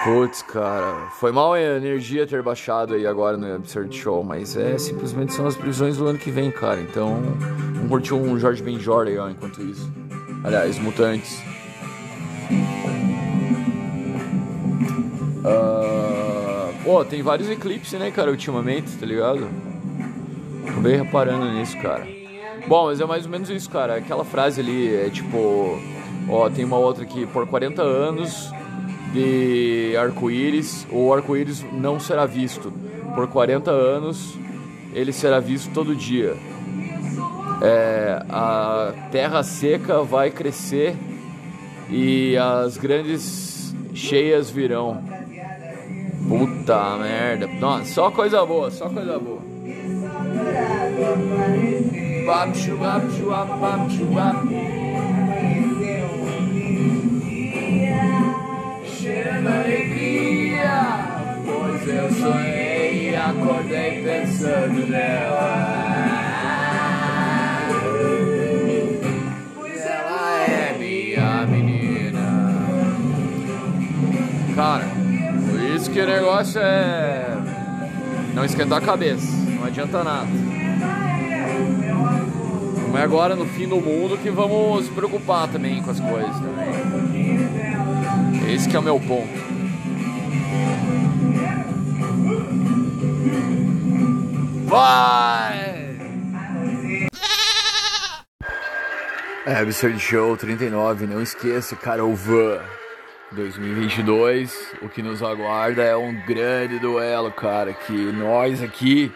Putz, 0.06 0.40
cara, 0.40 1.08
foi 1.18 1.32
mal 1.32 1.54
a 1.54 1.60
energia 1.60 2.28
ter 2.28 2.40
baixado 2.40 2.94
aí 2.94 3.04
agora 3.04 3.36
no 3.36 3.56
Absurd 3.56 3.92
Show, 3.92 4.22
mas 4.22 4.56
é 4.56 4.78
simplesmente 4.78 5.32
são 5.32 5.48
as 5.48 5.56
previsões 5.56 5.96
do 5.96 6.06
ano 6.06 6.16
que 6.16 6.30
vem, 6.30 6.48
cara. 6.52 6.80
Então, 6.80 7.20
vamos 7.74 7.88
curtir 7.88 8.14
um 8.14 8.38
Jorge 8.38 8.62
Benjor 8.62 9.08
aí, 9.08 9.18
ó, 9.18 9.28
enquanto 9.28 9.60
isso. 9.60 9.90
Aliás, 10.44 10.78
Mutantes. 10.78 11.42
Ah, 15.44 16.70
Pô, 16.84 17.04
tem 17.04 17.20
vários 17.20 17.50
eclipses, 17.50 17.98
né, 17.98 18.12
cara, 18.12 18.30
ultimamente, 18.30 18.96
tá 18.96 19.04
ligado? 19.04 19.48
Tô 20.72 20.80
bem 20.82 21.02
reparando 21.02 21.50
nisso, 21.50 21.76
cara. 21.82 22.06
Bom, 22.68 22.84
mas 22.84 23.00
é 23.00 23.04
mais 23.04 23.24
ou 23.24 23.30
menos 23.32 23.50
isso, 23.50 23.68
cara. 23.68 23.96
Aquela 23.96 24.24
frase 24.24 24.60
ali 24.60 24.94
é 24.94 25.10
tipo. 25.10 25.80
Ó, 26.28 26.48
tem 26.48 26.64
uma 26.64 26.78
outra 26.78 27.02
aqui. 27.02 27.26
Por 27.26 27.44
40 27.48 27.82
anos 27.82 28.52
de 29.16 29.96
arco-íris, 29.96 30.86
o 30.90 31.10
arco-íris 31.10 31.64
não 31.72 31.98
será 31.98 32.26
visto. 32.26 32.70
Por 33.14 33.26
40 33.28 33.70
anos, 33.70 34.38
ele 34.92 35.10
será 35.10 35.40
visto 35.40 35.72
todo 35.72 35.96
dia. 35.96 36.36
É, 37.62 38.22
a 38.28 38.92
terra 39.10 39.42
seca 39.42 40.02
vai 40.02 40.30
crescer 40.30 40.94
e 41.88 42.36
as 42.36 42.76
grandes 42.76 43.74
cheias 43.94 44.50
virão. 44.50 45.02
Puta 46.28 46.98
merda. 46.98 47.46
Nossa, 47.58 47.86
só 47.86 48.10
coisa 48.10 48.44
boa, 48.44 48.70
só 48.70 48.90
coisa 48.90 49.18
boa. 49.18 49.40
Bap, 52.26 52.54
chubap, 52.54 53.10
chubap, 53.12 53.48
bap. 53.60 54.75
Pensando 64.36 64.86
nela. 64.86 65.66
Pois 69.54 69.80
ela 69.80 70.44
é 70.46 70.76
minha 70.78 71.46
menina. 71.46 72.20
Cara, 74.54 74.84
por 75.50 75.60
isso 75.60 75.90
que 75.90 76.00
o 76.00 76.06
negócio 76.06 76.60
é 76.60 77.38
não 78.34 78.44
esquentar 78.44 78.78
a 78.78 78.80
cabeça, 78.82 79.26
não 79.58 79.64
adianta 79.64 80.04
nada. 80.04 80.28
Não 82.88 82.98
é 82.98 83.02
agora 83.02 83.34
no 83.34 83.46
fim 83.46 83.66
do 83.66 83.76
mundo 83.76 84.18
que 84.18 84.30
vamos 84.30 84.84
se 84.86 84.90
preocupar 84.90 85.48
também 85.48 85.82
com 85.82 85.90
as 85.90 86.00
coisas 86.00 86.36
também. 86.36 86.76
Esse 88.54 88.68
que 88.68 88.76
é 88.76 88.78
o 88.78 88.82
meu 88.82 89.00
ponto. 89.00 89.45
Vai! 94.76 95.96
É, 99.46 99.60
Absurd 99.60 99.98
Show 99.98 100.36
39, 100.36 101.06
não 101.06 101.22
esqueça, 101.22 101.74
Carol 101.74 102.14
Van 102.14 102.60
2022. 103.32 104.74
O 104.82 104.88
que 104.90 105.02
nos 105.02 105.22
aguarda 105.22 105.82
é 105.82 105.96
um 105.96 106.12
grande 106.26 106.78
duelo, 106.78 107.32
cara. 107.32 107.72
Que 107.72 107.92
nós 107.92 108.62
aqui, 108.62 109.10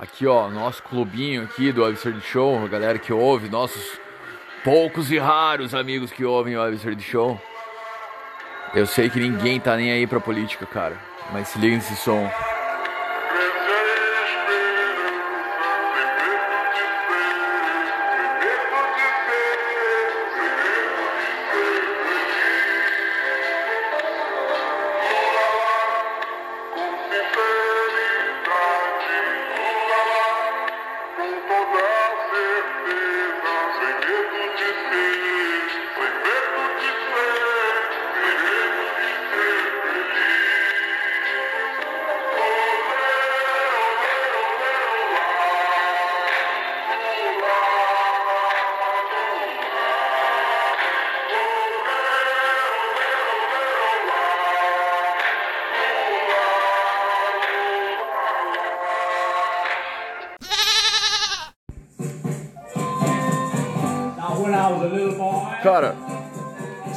aqui 0.00 0.26
ó, 0.26 0.48
nosso 0.48 0.82
clubinho 0.82 1.42
aqui 1.42 1.70
do 1.70 1.84
Absurd 1.84 2.22
Show, 2.22 2.64
a 2.64 2.68
galera 2.68 2.98
que 2.98 3.12
ouve, 3.12 3.50
nossos 3.50 4.00
poucos 4.62 5.12
e 5.12 5.18
raros 5.18 5.74
amigos 5.74 6.10
que 6.10 6.24
ouvem 6.24 6.56
o 6.56 6.62
Absurd 6.62 7.02
Show. 7.02 7.38
Eu 8.74 8.86
sei 8.86 9.10
que 9.10 9.20
ninguém 9.20 9.60
tá 9.60 9.76
nem 9.76 9.92
aí 9.92 10.06
pra 10.06 10.18
política, 10.18 10.64
cara. 10.64 10.96
Mas 11.30 11.48
se 11.48 11.58
liga 11.58 11.76
nesse 11.76 11.94
som. 11.96 12.26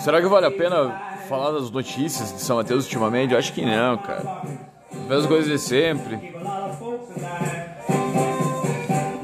Será 0.08 0.22
que 0.22 0.28
vale 0.28 0.46
a 0.46 0.52
pena 0.52 0.89
falar 1.28 1.52
das 1.52 1.70
notícias 1.70 2.32
de 2.32 2.39
São 2.39 2.56
Mateus 2.56 2.86
ultimamente? 2.86 3.34
Eu 3.34 3.39
acho 3.39 3.52
que 3.52 3.62
não, 3.65 3.98
cara. 3.98 4.41
As 4.89 5.06
mesmas 5.06 5.26
coisas 5.26 5.52
de 5.52 5.60
sempre. 5.60 6.34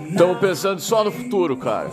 Estamos 0.10 0.39
pensando 0.39 0.82
só 0.82 1.06
no 1.06 1.10
futuro, 1.10 1.56
cara. 1.56 1.89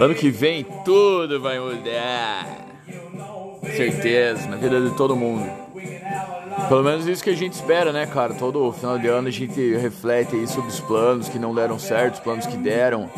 Ano 0.00 0.14
que 0.14 0.30
vem 0.30 0.64
tudo 0.82 1.42
vai 1.42 1.60
mudar. 1.60 2.46
Certeza, 3.76 4.48
na 4.48 4.56
vida 4.56 4.80
de 4.80 4.96
todo 4.96 5.14
mundo. 5.14 5.46
Pelo 6.70 6.82
menos 6.82 7.06
isso 7.06 7.22
que 7.22 7.28
a 7.28 7.36
gente 7.36 7.52
espera, 7.52 7.92
né, 7.92 8.06
cara? 8.06 8.32
Todo 8.32 8.72
final 8.72 8.98
de 8.98 9.08
ano 9.08 9.28
a 9.28 9.30
gente 9.30 9.76
reflete 9.76 10.36
aí 10.36 10.46
sobre 10.46 10.70
os 10.70 10.80
planos 10.80 11.28
que 11.28 11.38
não 11.38 11.54
deram 11.54 11.78
certo, 11.78 12.14
os 12.14 12.20
planos 12.20 12.46
que 12.46 12.56
deram, 12.56 13.10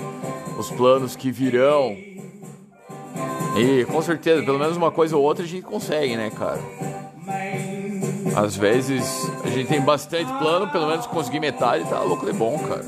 os 0.58 0.68
planos 0.70 1.14
que 1.14 1.30
virão. 1.30 2.09
E 3.56 3.84
com 3.84 4.00
certeza, 4.00 4.42
pelo 4.42 4.58
menos 4.58 4.76
uma 4.76 4.90
coisa 4.90 5.16
ou 5.16 5.22
outra 5.22 5.44
a 5.44 5.48
gente 5.48 5.62
consegue, 5.62 6.16
né, 6.16 6.30
cara? 6.30 6.60
Às 8.36 8.56
vezes 8.56 9.30
a 9.44 9.48
gente 9.48 9.68
tem 9.68 9.80
bastante 9.80 10.32
plano, 10.38 10.68
pelo 10.68 10.86
menos 10.86 11.06
conseguir 11.06 11.40
metade 11.40 11.84
tá 11.84 12.00
louco 12.00 12.24
de 12.24 12.32
bom, 12.32 12.58
cara. 12.58 12.84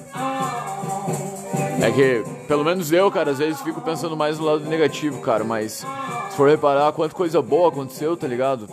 É 1.81 1.91
que, 1.91 2.25
pelo 2.47 2.65
menos 2.65 2.93
eu, 2.93 3.11
cara, 3.11 3.33
às 3.33 3.39
vezes 3.39 3.61
fico 3.61 3.81
pensando 3.81 4.17
mais 4.17 4.39
no 4.39 4.45
lado 4.45 4.65
negativo, 4.65 5.21
cara, 5.21 5.43
mas 5.43 5.85
se 6.31 6.37
for 6.37 6.49
reparar 6.49 6.93
quanta 6.93 7.15
coisa 7.15 7.43
boa 7.43 7.69
aconteceu, 7.69 8.17
tá 8.17 8.27
ligado? 8.27 8.69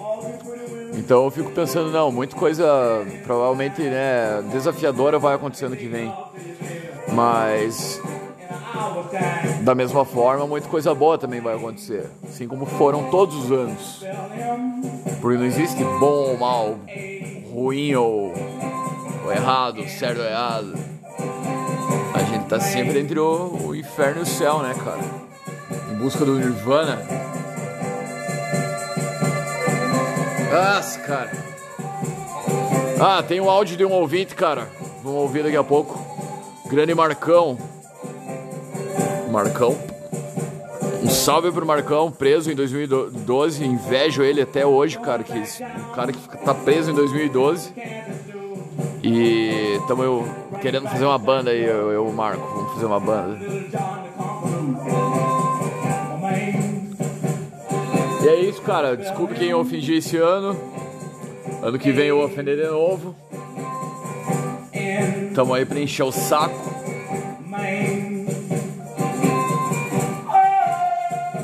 Então 0.94 1.26
eu 1.26 1.32
fico 1.32 1.50
pensando, 1.52 1.90
não, 1.92 2.12
muita 2.12 2.36
coisa 2.36 2.68
provavelmente, 3.24 3.82
né, 3.82 4.44
desafiadora 4.52 5.18
vai 5.18 5.36
acontecer 5.36 5.66
ano 5.66 5.76
que 5.76 5.88
vem. 5.88 6.14
Mas 7.14 8.00
da 9.62 9.76
mesma 9.76 10.06
forma, 10.06 10.48
muita 10.48 10.68
coisa 10.68 10.94
boa 10.94 11.18
também 11.18 11.42
vai 11.42 11.56
acontecer, 11.56 12.10
assim 12.24 12.48
como 12.48 12.66
foram 12.66 13.10
todos 13.10 13.36
os 13.36 13.52
anos. 13.52 14.04
Porque 15.22 15.38
não 15.38 15.46
existe 15.46 15.84
bom 15.84 16.32
ou 16.32 16.38
mal, 16.38 16.76
ruim 17.52 17.96
ou, 17.96 18.34
ou 19.24 19.32
errado, 19.32 19.88
certo 19.88 20.20
ou 20.20 20.26
errado. 20.26 20.74
A 22.14 22.24
gente 22.24 22.46
tá 22.46 22.60
sempre 22.60 23.00
entre 23.00 23.20
o, 23.20 23.68
o 23.68 23.76
inferno 23.76 24.22
e 24.22 24.24
o 24.24 24.26
céu, 24.26 24.60
né, 24.60 24.74
cara? 24.84 25.02
Em 25.92 25.96
busca 25.96 26.26
do 26.26 26.36
Nirvana. 26.36 27.00
Nossa, 30.52 31.00
cara. 31.02 31.32
Ah, 33.00 33.24
tem 33.24 33.40
um 33.40 33.50
áudio 33.50 33.78
de 33.78 33.86
um 33.86 33.92
ouvinte, 33.92 34.36
cara. 34.36 34.68
Vamos 35.04 35.22
ouvir 35.22 35.44
daqui 35.44 35.56
a 35.56 35.64
pouco. 35.64 35.98
Grande 36.68 36.94
Marcão. 36.94 37.58
Marcão. 39.30 39.78
Um 41.04 41.10
salve 41.10 41.52
pro 41.52 41.66
Marcão, 41.66 42.12
preso 42.12 42.52
em 42.52 42.56
2012. 42.56 43.64
Invejo 43.64 44.22
ele 44.24 44.42
até 44.42 44.66
hoje, 44.66 45.00
cara. 45.00 45.24
Que 45.24 45.34
o 45.34 45.96
cara 45.96 46.12
que 46.12 46.38
tá 46.44 46.54
preso 46.54 46.92
em 46.92 46.94
2012. 46.94 47.74
E 49.04 49.78
estamos 49.80 50.28
querendo 50.62 50.90
fazer 50.90 51.06
uma 51.06 51.18
banda 51.18 51.52
aí, 51.52 51.64
eu 51.64 51.94
e 51.94 51.98
o 51.98 52.12
Marco. 52.12 52.46
Vamos 52.54 52.74
fazer 52.74 52.86
uma 52.86 53.00
banda. 53.00 53.40
E 58.22 58.28
é 58.28 58.36
isso, 58.42 58.62
cara. 58.62 58.98
Desculpe 58.98 59.36
quem 59.36 59.50
eu 59.50 59.60
ofendi 59.60 59.96
esse 59.96 60.18
ano. 60.18 60.58
Ano 61.62 61.80
que 61.80 61.92
vem 61.92 62.08
eu 62.08 62.22
ofender 62.22 62.58
de 62.58 62.68
novo. 62.68 63.16
Tamo 65.34 65.54
aí 65.54 65.66
pra 65.66 65.80
encher 65.80 66.04
o 66.04 66.12
saco. 66.12 66.70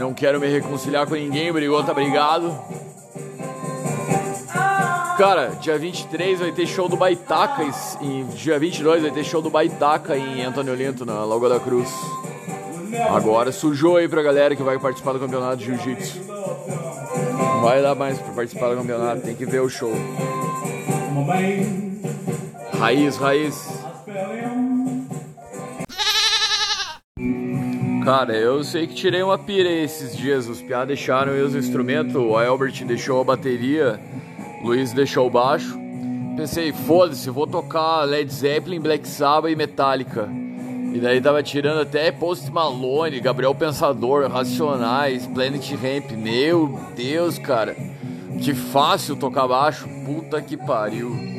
Não 0.06 0.14
quero 0.14 0.40
me 0.40 0.46
reconciliar 0.46 1.08
com 1.08 1.16
ninguém, 1.16 1.52
brigou, 1.52 1.84
tá 1.84 1.92
brigado. 1.92 2.56
Cara, 5.18 5.48
dia 5.60 5.80
23 5.80 6.42
vai 6.42 6.52
ter 6.52 6.68
show 6.68 6.88
do 6.88 6.96
Baitaca 6.96 7.64
e 8.00 8.24
dia 8.36 8.60
22 8.60 9.02
vai 9.02 9.10
ter 9.10 9.24
show 9.24 9.42
do 9.42 9.50
Baitaca 9.50 10.16
em 10.16 10.44
Antônio 10.44 10.76
Linto, 10.76 11.08
na 11.08 11.26
Lagoa 11.26 11.50
da 11.50 11.60
Cruz. 11.60 11.90
Agora 13.10 13.52
sujou 13.52 13.98
aí 13.98 14.08
pra 14.08 14.22
galera 14.22 14.56
que 14.56 14.62
vai 14.62 14.78
participar 14.78 15.14
do 15.14 15.20
campeonato 15.20 15.58
de 15.58 15.66
Jiu-Jitsu. 15.66 16.20
Não 17.40 17.62
vai 17.62 17.82
dar 17.82 17.96
mais 17.96 18.20
pra 18.20 18.32
participar 18.32 18.70
do 18.70 18.78
campeonato, 18.78 19.22
tem 19.22 19.34
que 19.34 19.48
ver 19.48 19.62
o 19.62 19.70
show. 19.70 19.92
Raiz, 22.78 23.18
raiz. 23.18 23.75
Cara, 28.06 28.38
eu 28.38 28.64
sei 28.64 28.86
que 28.86 28.94
tirei 28.94 29.24
uma 29.24 29.36
pira 29.36 29.68
esses 29.68 30.16
dias. 30.16 30.48
Os 30.48 30.62
piá 30.62 30.86
deixaram 30.86 31.34
aí 31.34 31.42
os 31.42 31.56
instrumentos, 31.56 32.16
o 32.16 32.38
Albert 32.38 32.86
deixou 32.86 33.20
a 33.20 33.24
bateria, 33.24 34.00
Luiz 34.64 34.94
deixou 34.94 35.26
o 35.26 35.30
baixo. 35.30 35.76
Pensei, 36.38 36.72
foda-se, 36.72 37.32
vou 37.32 37.48
tocar 37.48 38.04
Led 38.04 38.32
Zeppelin, 38.32 38.80
Black 38.80 39.08
Sabbath 39.08 39.52
e 39.52 39.56
Metallica. 39.56 40.30
E 40.94 41.00
daí 41.00 41.20
tava 41.20 41.42
tirando 41.42 41.82
até 41.82 42.12
Post 42.12 42.52
Malone, 42.52 43.20
Gabriel 43.20 43.56
Pensador, 43.56 44.30
Racionais, 44.30 45.26
Planet 45.26 45.68
Ramp. 45.72 46.12
Meu 46.12 46.80
Deus, 46.96 47.40
cara. 47.40 47.76
Que 48.40 48.54
fácil 48.54 49.16
tocar 49.16 49.48
baixo. 49.48 49.90
Puta 50.06 50.40
que 50.44 50.56
pariu. 50.56 51.35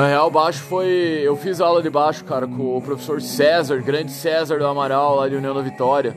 Na 0.00 0.06
real, 0.06 0.30
baixo 0.30 0.62
foi. 0.62 1.20
Eu 1.22 1.36
fiz 1.36 1.60
aula 1.60 1.82
de 1.82 1.90
baixo, 1.90 2.24
cara, 2.24 2.46
com 2.46 2.74
o 2.74 2.80
professor 2.80 3.20
César, 3.20 3.82
grande 3.82 4.10
César 4.10 4.58
do 4.58 4.66
Amaral, 4.66 5.16
lá 5.16 5.28
de 5.28 5.36
União 5.36 5.54
da 5.54 5.60
Vitória. 5.60 6.16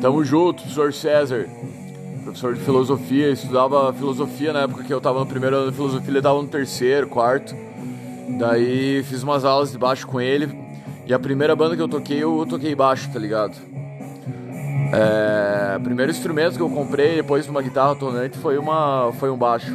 Tamo 0.00 0.24
junto, 0.24 0.62
professor 0.62 0.92
César. 0.92 1.46
Professor 2.24 2.54
de 2.56 2.60
filosofia, 2.60 3.30
estudava 3.30 3.92
filosofia 3.92 4.52
na 4.52 4.62
época 4.62 4.82
que 4.82 4.92
eu 4.92 5.00
tava 5.00 5.20
no 5.20 5.26
primeiro 5.26 5.54
ano 5.54 5.70
de 5.70 5.76
filosofia, 5.76 6.10
ele 6.10 6.20
tava 6.20 6.42
no 6.42 6.48
terceiro, 6.48 7.06
quarto. 7.06 7.54
Daí 8.36 9.04
fiz 9.04 9.22
umas 9.22 9.44
aulas 9.44 9.70
de 9.70 9.78
baixo 9.78 10.04
com 10.04 10.20
ele. 10.20 10.50
E 11.06 11.14
a 11.14 11.20
primeira 11.20 11.54
banda 11.54 11.76
que 11.76 11.82
eu 11.82 11.88
toquei, 11.88 12.20
eu 12.20 12.44
toquei 12.50 12.74
baixo, 12.74 13.08
tá 13.12 13.18
ligado? 13.20 13.56
É, 14.92 15.78
primeiro 15.78 16.10
instrumento 16.10 16.56
que 16.56 16.62
eu 16.62 16.68
comprei 16.68 17.14
depois 17.14 17.44
de 17.44 17.50
uma 17.52 17.62
guitarra 17.62 17.94
tonante 17.94 18.36
foi, 18.38 18.58
uma, 18.58 19.12
foi 19.20 19.30
um 19.30 19.36
baixo. 19.36 19.70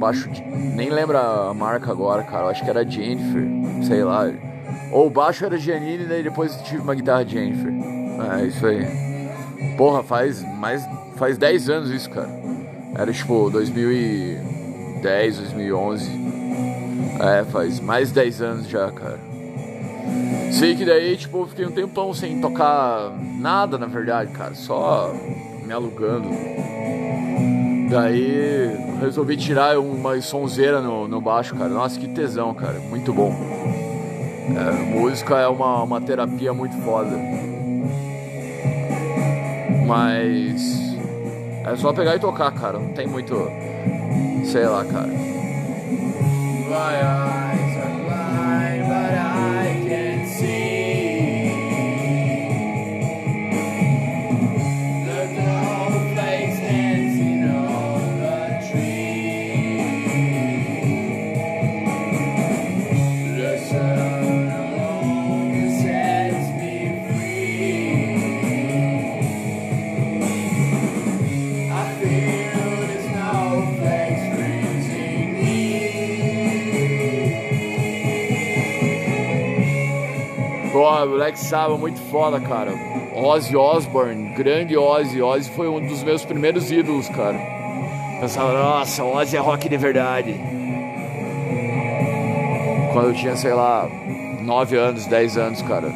Baixo, 0.00 0.30
de, 0.30 0.40
nem 0.40 0.88
lembra 0.88 1.20
a 1.20 1.52
marca 1.52 1.90
agora, 1.90 2.22
cara. 2.22 2.44
Eu 2.44 2.48
acho 2.48 2.64
que 2.64 2.70
era 2.70 2.88
Jennifer, 2.88 3.46
sei 3.86 4.02
lá. 4.02 4.32
Ou 4.90 5.08
o 5.08 5.10
baixo 5.10 5.44
era 5.44 5.58
Giannini, 5.58 6.06
daí 6.06 6.22
depois 6.22 6.56
tive 6.62 6.80
uma 6.80 6.94
guitarra 6.94 7.22
Jennifer. 7.22 7.70
É 8.40 8.46
isso 8.46 8.66
aí. 8.66 8.86
Porra, 9.76 10.02
faz 10.02 10.42
mais. 10.56 10.82
Faz 11.16 11.36
10 11.36 11.68
anos 11.68 11.90
isso, 11.90 12.08
cara. 12.08 12.30
Era 12.94 13.12
tipo 13.12 13.50
2010, 13.50 15.36
2011. 15.36 16.10
É, 17.20 17.44
faz 17.44 17.78
mais 17.78 18.08
de 18.08 18.14
10 18.14 18.40
anos 18.40 18.68
já, 18.68 18.90
cara. 18.90 19.20
Sei 20.50 20.74
que 20.76 20.86
daí, 20.86 21.14
tipo, 21.18 21.42
eu 21.42 21.46
fiquei 21.46 21.66
um 21.66 21.72
tempão 21.72 22.14
sem 22.14 22.40
tocar 22.40 23.12
nada, 23.38 23.76
na 23.76 23.86
verdade, 23.86 24.32
cara. 24.32 24.54
Só 24.54 25.12
me 25.62 25.72
alugando. 25.74 26.30
Daí 27.90 28.70
resolvi 29.00 29.36
tirar 29.36 29.76
uma 29.80 30.20
sonzeira 30.20 30.80
no, 30.80 31.08
no 31.08 31.20
baixo, 31.20 31.56
cara. 31.56 31.68
Nossa, 31.68 31.98
que 31.98 32.06
tesão, 32.06 32.54
cara. 32.54 32.78
Muito 32.88 33.12
bom. 33.12 33.34
É, 34.56 34.72
música 34.94 35.36
é 35.38 35.48
uma, 35.48 35.82
uma 35.82 36.00
terapia 36.00 36.54
muito 36.54 36.76
foda. 36.84 37.16
Mas 39.88 40.96
é 41.66 41.76
só 41.76 41.92
pegar 41.92 42.14
e 42.14 42.20
tocar, 42.20 42.52
cara. 42.52 42.78
Não 42.78 42.92
tem 42.92 43.08
muito. 43.08 43.34
Sei 44.44 44.64
lá, 44.66 44.84
cara. 44.84 45.08
My 46.70 46.94
Porra, 81.10 81.16
Black 81.16 81.38
Sabbath 81.38 81.78
muito 81.78 82.00
foda, 82.10 82.40
cara. 82.40 82.72
Ozzy 83.14 83.56
Osbourne, 83.56 84.30
grande 84.30 84.76
Ozzy. 84.76 85.20
Ozzy 85.20 85.50
foi 85.50 85.68
um 85.68 85.80
dos 85.80 86.02
meus 86.04 86.24
primeiros 86.24 86.70
ídolos, 86.70 87.08
cara. 87.08 87.38
Pensava, 88.20 88.52
nossa, 88.52 89.04
Ozzy 89.04 89.36
é 89.36 89.40
rock 89.40 89.68
de 89.68 89.76
verdade. 89.76 90.40
Quando 92.92 93.08
eu 93.08 93.14
tinha, 93.14 93.36
sei 93.36 93.52
lá, 93.52 93.88
9 94.40 94.76
anos, 94.76 95.06
10 95.06 95.36
anos, 95.36 95.62
cara. 95.62 95.92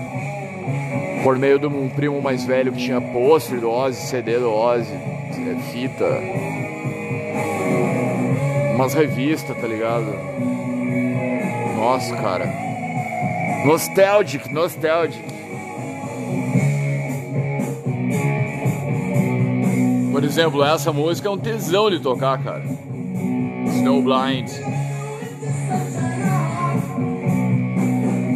Por 1.23 1.39
meio 1.39 1.59
de 1.59 1.67
um 1.67 1.89
primo 1.89 2.21
mais 2.21 2.45
velho 2.45 2.73
que 2.73 2.79
tinha 2.79 3.01
pôster 3.01 3.61
do 3.61 3.71
Ozzy, 3.71 4.01
CD 4.01 4.39
do 4.39 4.53
Ozzy, 4.53 4.93
é, 4.93 5.73
fita. 5.73 6.07
Umas 8.75 8.95
revistas, 8.95 9.57
tá 9.57 9.67
ligado? 9.67 10.07
Nossa, 11.77 12.15
cara. 12.17 12.74
Nostalgic, 13.65 14.53
nostalgic. 14.53 15.25
Por 20.13 20.23
exemplo, 20.23 20.63
essa 20.63 20.93
música 20.93 21.29
é 21.29 21.31
um 21.31 21.39
tesão 21.39 21.91
de 21.91 21.99
tocar, 21.99 22.43
cara. 22.43 22.63
Snowblind. 23.67 24.51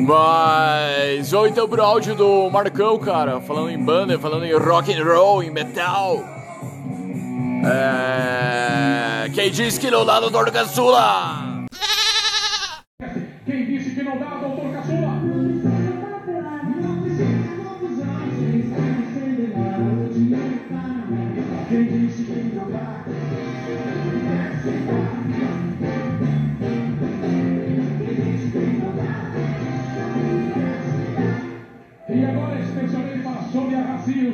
Mas 0.06 1.32
ou 1.34 1.46
então 1.46 1.68
pro 1.68 1.82
áudio 1.82 2.14
do 2.14 2.48
Marcão, 2.50 2.98
cara, 2.98 3.40
falando 3.40 3.70
em 3.70 3.78
banda, 3.78 4.18
falando 4.18 4.46
em 4.46 4.54
rock 4.54 4.92
and 4.92 5.04
roll, 5.04 5.42
em 5.42 5.50
metal. 5.50 6.24
É... 7.64 9.28
Quem 9.34 9.50
disse 9.50 9.78
que 9.78 9.90
no 9.90 10.30
Dor 10.30 10.50
Caçula? 10.50 11.38
Quem 11.42 11.47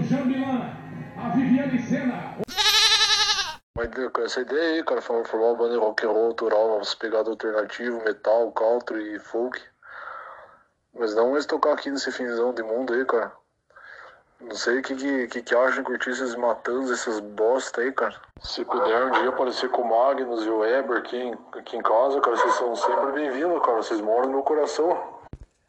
Jambilan, 0.06 0.70
a 1.16 1.28
Viviane 1.30 1.78
Sena, 1.82 2.36
Mas 3.76 3.88
com 4.12 4.22
essa 4.22 4.40
ideia 4.42 4.74
aí, 4.74 4.84
cara, 4.84 5.00
formar 5.00 5.24
formar 5.24 5.46
uma 5.46 5.56
banda 5.56 5.72
de 5.72 5.78
rock 5.78 6.04
and 6.04 6.10
roll 6.10 6.26
autoral, 6.26 6.76
umas 6.76 6.94
pegadas 6.94 7.28
alternativo, 7.28 8.04
metal, 8.04 8.52
country 8.52 9.14
e 9.14 9.18
folk. 9.18 9.60
Mas 10.98 11.14
não 11.14 11.32
eles 11.32 11.46
tocar 11.46 11.72
aqui 11.72 11.90
nesse 11.90 12.12
finzão 12.12 12.52
de 12.52 12.62
mundo 12.62 12.92
aí, 12.92 13.04
cara. 13.06 13.32
Não 14.40 14.54
sei 14.54 14.80
o 14.80 14.82
que, 14.82 14.94
que, 14.94 15.26
que, 15.28 15.42
que 15.42 15.54
acham 15.54 15.82
curtir 15.82 16.10
esses 16.10 16.34
matanzas, 16.34 17.00
essas 17.00 17.20
bosta 17.20 17.80
aí, 17.80 17.90
cara. 17.90 18.14
Se 18.42 18.62
puder 18.64 19.04
um 19.06 19.10
dia 19.12 19.30
aparecer 19.30 19.70
com 19.70 19.82
o 19.82 19.88
Magnus 19.88 20.44
e 20.44 20.50
o 20.50 20.58
Weber 20.58 20.98
aqui 20.98 21.16
em, 21.16 21.32
aqui 21.58 21.76
em 21.78 21.82
casa, 21.82 22.20
cara, 22.20 22.36
vocês 22.36 22.54
são 22.56 22.76
sempre 22.76 23.12
bem-vindos, 23.12 23.64
cara. 23.64 23.78
Vocês 23.78 24.02
moram 24.02 24.26
no 24.26 24.32
meu 24.34 24.42
coração. 24.42 25.13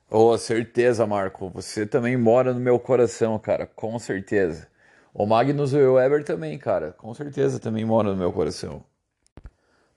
Oh, 0.09 0.37
certeza, 0.37 1.05
Marco. 1.05 1.49
Você 1.49 1.85
também 1.85 2.15
mora 2.15 2.53
no 2.53 2.59
meu 2.59 2.79
coração, 2.79 3.37
cara. 3.39 3.65
Com 3.65 3.97
certeza. 3.99 4.67
O 5.13 5.25
Magnus 5.25 5.73
e 5.73 5.77
o 5.77 5.93
Weber 5.93 6.23
também, 6.23 6.57
cara. 6.57 6.91
Com 6.91 7.13
certeza 7.13 7.59
também 7.59 7.83
mora 7.85 8.09
no 8.09 8.15
meu 8.17 8.31
coração. 8.31 8.83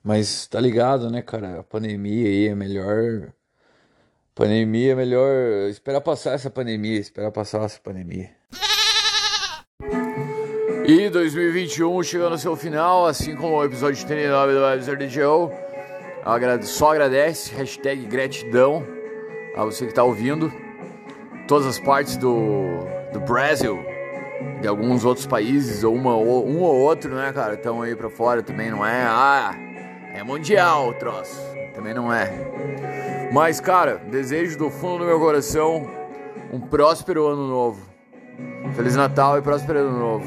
Mas 0.03 0.47
tá 0.47 0.61
ligado, 0.61 1.11
né, 1.11 1.21
cara? 1.23 1.61
A 1.61 1.63
pandemia 1.63 2.27
aí 2.29 2.49
é 2.49 2.55
melhor. 2.55 3.33
Pandemia 4.35 4.93
é 4.93 4.95
melhor. 4.95 5.69
Esperar 5.69 6.01
passar 6.01 6.33
essa 6.33 6.49
pandemia. 6.49 6.99
Esperar 6.99 7.31
passar 7.31 7.63
essa 7.63 7.79
pandemia. 7.79 8.31
E 10.87 11.11
2021 11.11 12.03
chegando 12.03 12.33
ao 12.33 12.39
seu 12.39 12.57
final, 12.57 13.05
assim 13.05 13.37
como 13.37 13.57
o 13.57 13.65
episódio 13.65 14.07
39 14.07 14.55
do 14.55 14.61
Webster. 14.63 14.97
Agrade- 16.25 16.67
Só 16.67 16.93
agradece, 16.93 17.55
hashtag 17.55 18.07
gratidão 18.07 18.98
a 19.59 19.65
você 19.65 19.85
que 19.85 19.91
está 19.91 20.05
ouvindo. 20.05 20.53
Todas 21.49 21.67
as 21.67 21.81
partes 21.81 22.17
do, 22.17 22.79
do 23.13 23.19
Brasil, 23.21 23.79
de 24.61 24.69
alguns 24.69 25.05
outros 25.05 25.27
países, 25.27 25.83
ou 25.83 25.95
uma, 25.95 26.15
um 26.15 26.61
ou 26.61 26.77
outro, 26.77 27.15
né, 27.15 27.33
cara, 27.33 27.55
estão 27.55 27.83
aí 27.83 27.97
pra 27.97 28.09
fora 28.09 28.43
também, 28.43 28.71
não 28.71 28.87
é? 28.87 29.05
Ah, 29.05 29.55
é 30.15 30.23
mundial 30.23 30.91
o 30.91 30.95
troço. 30.95 31.41
Também 31.75 31.93
não 31.93 32.13
é. 32.13 33.31
Mas, 33.33 33.61
cara, 33.61 33.97
desejo 33.97 34.57
do 34.57 34.71
fundo 34.71 34.99
do 34.99 35.05
meu 35.05 35.19
coração 35.19 35.91
um 36.53 36.61
próspero 36.61 37.27
ano 37.27 37.49
novo. 37.49 37.81
Feliz 38.77 38.95
Natal 38.95 39.39
e 39.39 39.43
próspero 39.43 39.81
ano 39.81 39.99
novo. 39.99 40.27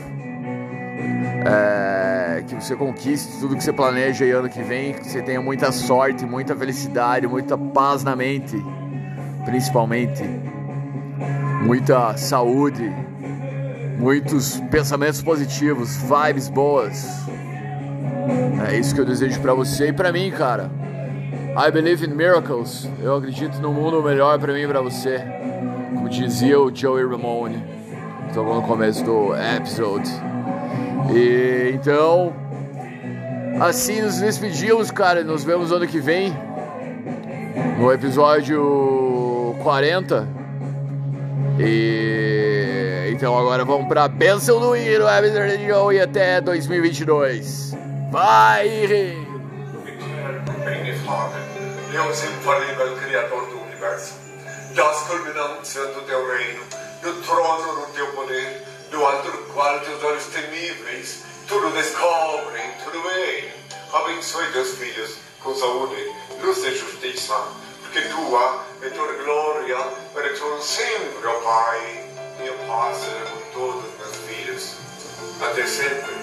É, 1.46 2.44
que 2.48 2.56
você 2.56 2.76
conquiste 2.76 3.40
tudo 3.40 3.56
que 3.56 3.64
você 3.64 3.74
planeja 3.74 4.26
aí 4.26 4.32
ano 4.32 4.50
que 4.50 4.62
vem, 4.62 4.94
que 4.94 5.08
você 5.08 5.22
tenha 5.22 5.42
muita 5.42 5.72
sorte, 5.72 6.26
muita 6.26 6.56
felicidade, 6.56 7.28
muita 7.28 7.58
paz 7.58 8.04
na 8.04 8.16
mente, 8.16 8.56
principalmente, 9.46 10.24
muita 11.64 12.16
saúde, 12.18 12.92
muitos 13.98 14.60
pensamentos 14.72 15.22
positivos, 15.22 15.98
vibes 15.98 16.50
boas. 16.50 17.26
É 18.68 18.78
isso 18.78 18.94
que 18.94 19.02
eu 19.02 19.06
desejo 19.06 19.40
pra 19.42 19.54
você 19.54 19.90
e 19.90 19.94
pra 19.94 20.12
mim, 20.12 20.32
cara. 20.32 20.70
I 21.58 21.70
believe 21.72 22.06
in 22.06 22.16
miracles. 22.16 22.88
Eu 23.02 23.18
acredito 23.18 23.60
no 23.60 23.74
mundo 23.74 24.02
melhor 24.02 24.40
pra 24.40 24.54
mim 24.54 24.62
e 24.62 24.68
pra 24.68 24.82
você. 24.82 25.22
Como 25.94 26.08
dizia 26.08 26.60
o 26.60 26.74
Joey 26.74 27.06
Ramone, 27.06 27.62
tocou 28.34 28.56
no 28.56 28.62
começo 28.62 29.04
do 29.04 29.36
episode. 29.36 30.10
E 31.14 31.72
então, 31.74 32.34
assim 33.60 34.02
nos 34.02 34.20
despedimos, 34.20 34.92
cara. 34.92 35.24
Nos 35.24 35.44
vemos 35.44 35.72
ano 35.72 35.86
que 35.86 36.00
vem, 36.00 36.34
no 37.82 37.92
episódio 37.92 39.56
40. 39.64 40.28
E 41.60 43.10
então 43.12 43.36
agora 43.36 43.66
vamos 43.66 43.88
pra 43.88 44.08
bênção 44.08 44.60
do 44.60 44.76
Hino, 44.76 45.06
e 45.92 46.00
até 46.00 46.40
2022. 46.42 47.76
Vai, 48.12 48.88
Deus 51.92 52.24
infalível, 52.24 52.96
Criador 52.98 53.48
do 53.48 53.62
Universo, 53.64 54.14
das 54.76 55.02
culminâncias 55.08 55.96
do 55.96 56.02
teu 56.02 56.28
reino, 56.38 56.64
do 57.02 57.14
trono 57.24 57.82
do 57.82 57.94
teu 57.94 58.06
poder, 58.14 58.62
do 58.92 59.04
alto 59.04 59.32
do 59.32 59.38
qual 59.54 59.80
teus 59.80 60.04
olhos 60.04 60.26
temíveis 60.28 61.24
tudo 61.48 61.72
descobrem, 61.72 62.72
tudo 62.84 63.02
veem. 63.02 63.50
Abençoe 63.92 64.52
teus 64.54 64.78
filhos 64.78 65.18
com 65.44 65.56
saúde, 65.56 65.96
luz 66.42 66.64
e 66.64 66.76
justiça, 66.78 67.34
porque 67.92 68.08
tua 68.08 68.64
é 68.82 68.90
tua 68.90 69.24
glória, 69.24 69.78
tu 70.14 70.64
sempre, 70.64 71.28
ó 71.28 71.34
Pai. 71.44 72.06
Minha 72.40 72.54
paz 72.66 72.98
seja 72.98 73.26
com 73.26 73.60
todos 73.60 73.84
meus 74.00 74.16
filhos, 74.26 74.78
até 75.42 75.66
sempre. 75.66 76.22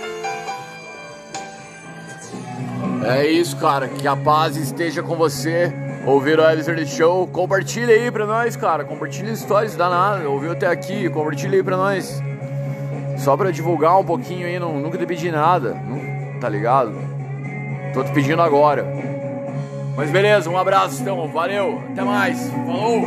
É 3.07 3.27
isso, 3.27 3.57
cara. 3.59 3.87
Que 3.87 4.09
a 4.09 4.17
paz 4.17 4.57
esteja 4.57 5.03
com 5.03 5.15
você. 5.15 5.73
ouviram 6.07 6.43
o 6.43 6.47
Alistair 6.47 6.87
Show. 6.87 7.27
Compartilha 7.29 7.95
aí 7.95 8.11
pra 8.11 8.27
nós, 8.27 8.57
cara. 8.57 8.85
Compartilha 8.85 9.35
stories, 9.37 9.77
dá 9.77 9.89
nada. 9.89 10.29
Ouviu 10.29 10.53
até 10.53 10.67
aqui, 10.67 11.09
compartilha 11.11 11.57
aí 11.57 11.63
pra 11.63 11.77
nós. 11.77 12.21
Só 13.19 13.37
pra 13.37 13.51
divulgar 13.51 13.99
um 13.99 14.05
pouquinho 14.05 14.47
aí, 14.47 14.59
não, 14.59 14.79
nunca 14.79 14.97
te 14.97 15.05
pedi 15.05 15.31
nada, 15.31 15.77
tá 16.41 16.49
ligado? 16.49 16.95
Tô 17.93 18.03
te 18.03 18.13
pedindo 18.13 18.41
agora. 18.41 19.18
Mas 19.99 20.13
beleza, 20.13 20.49
um 20.49 20.57
abraço 20.57 21.03
então, 21.03 21.27
valeu, 21.27 21.83
até 21.91 22.05
mais, 22.05 22.49
falou! 22.51 23.05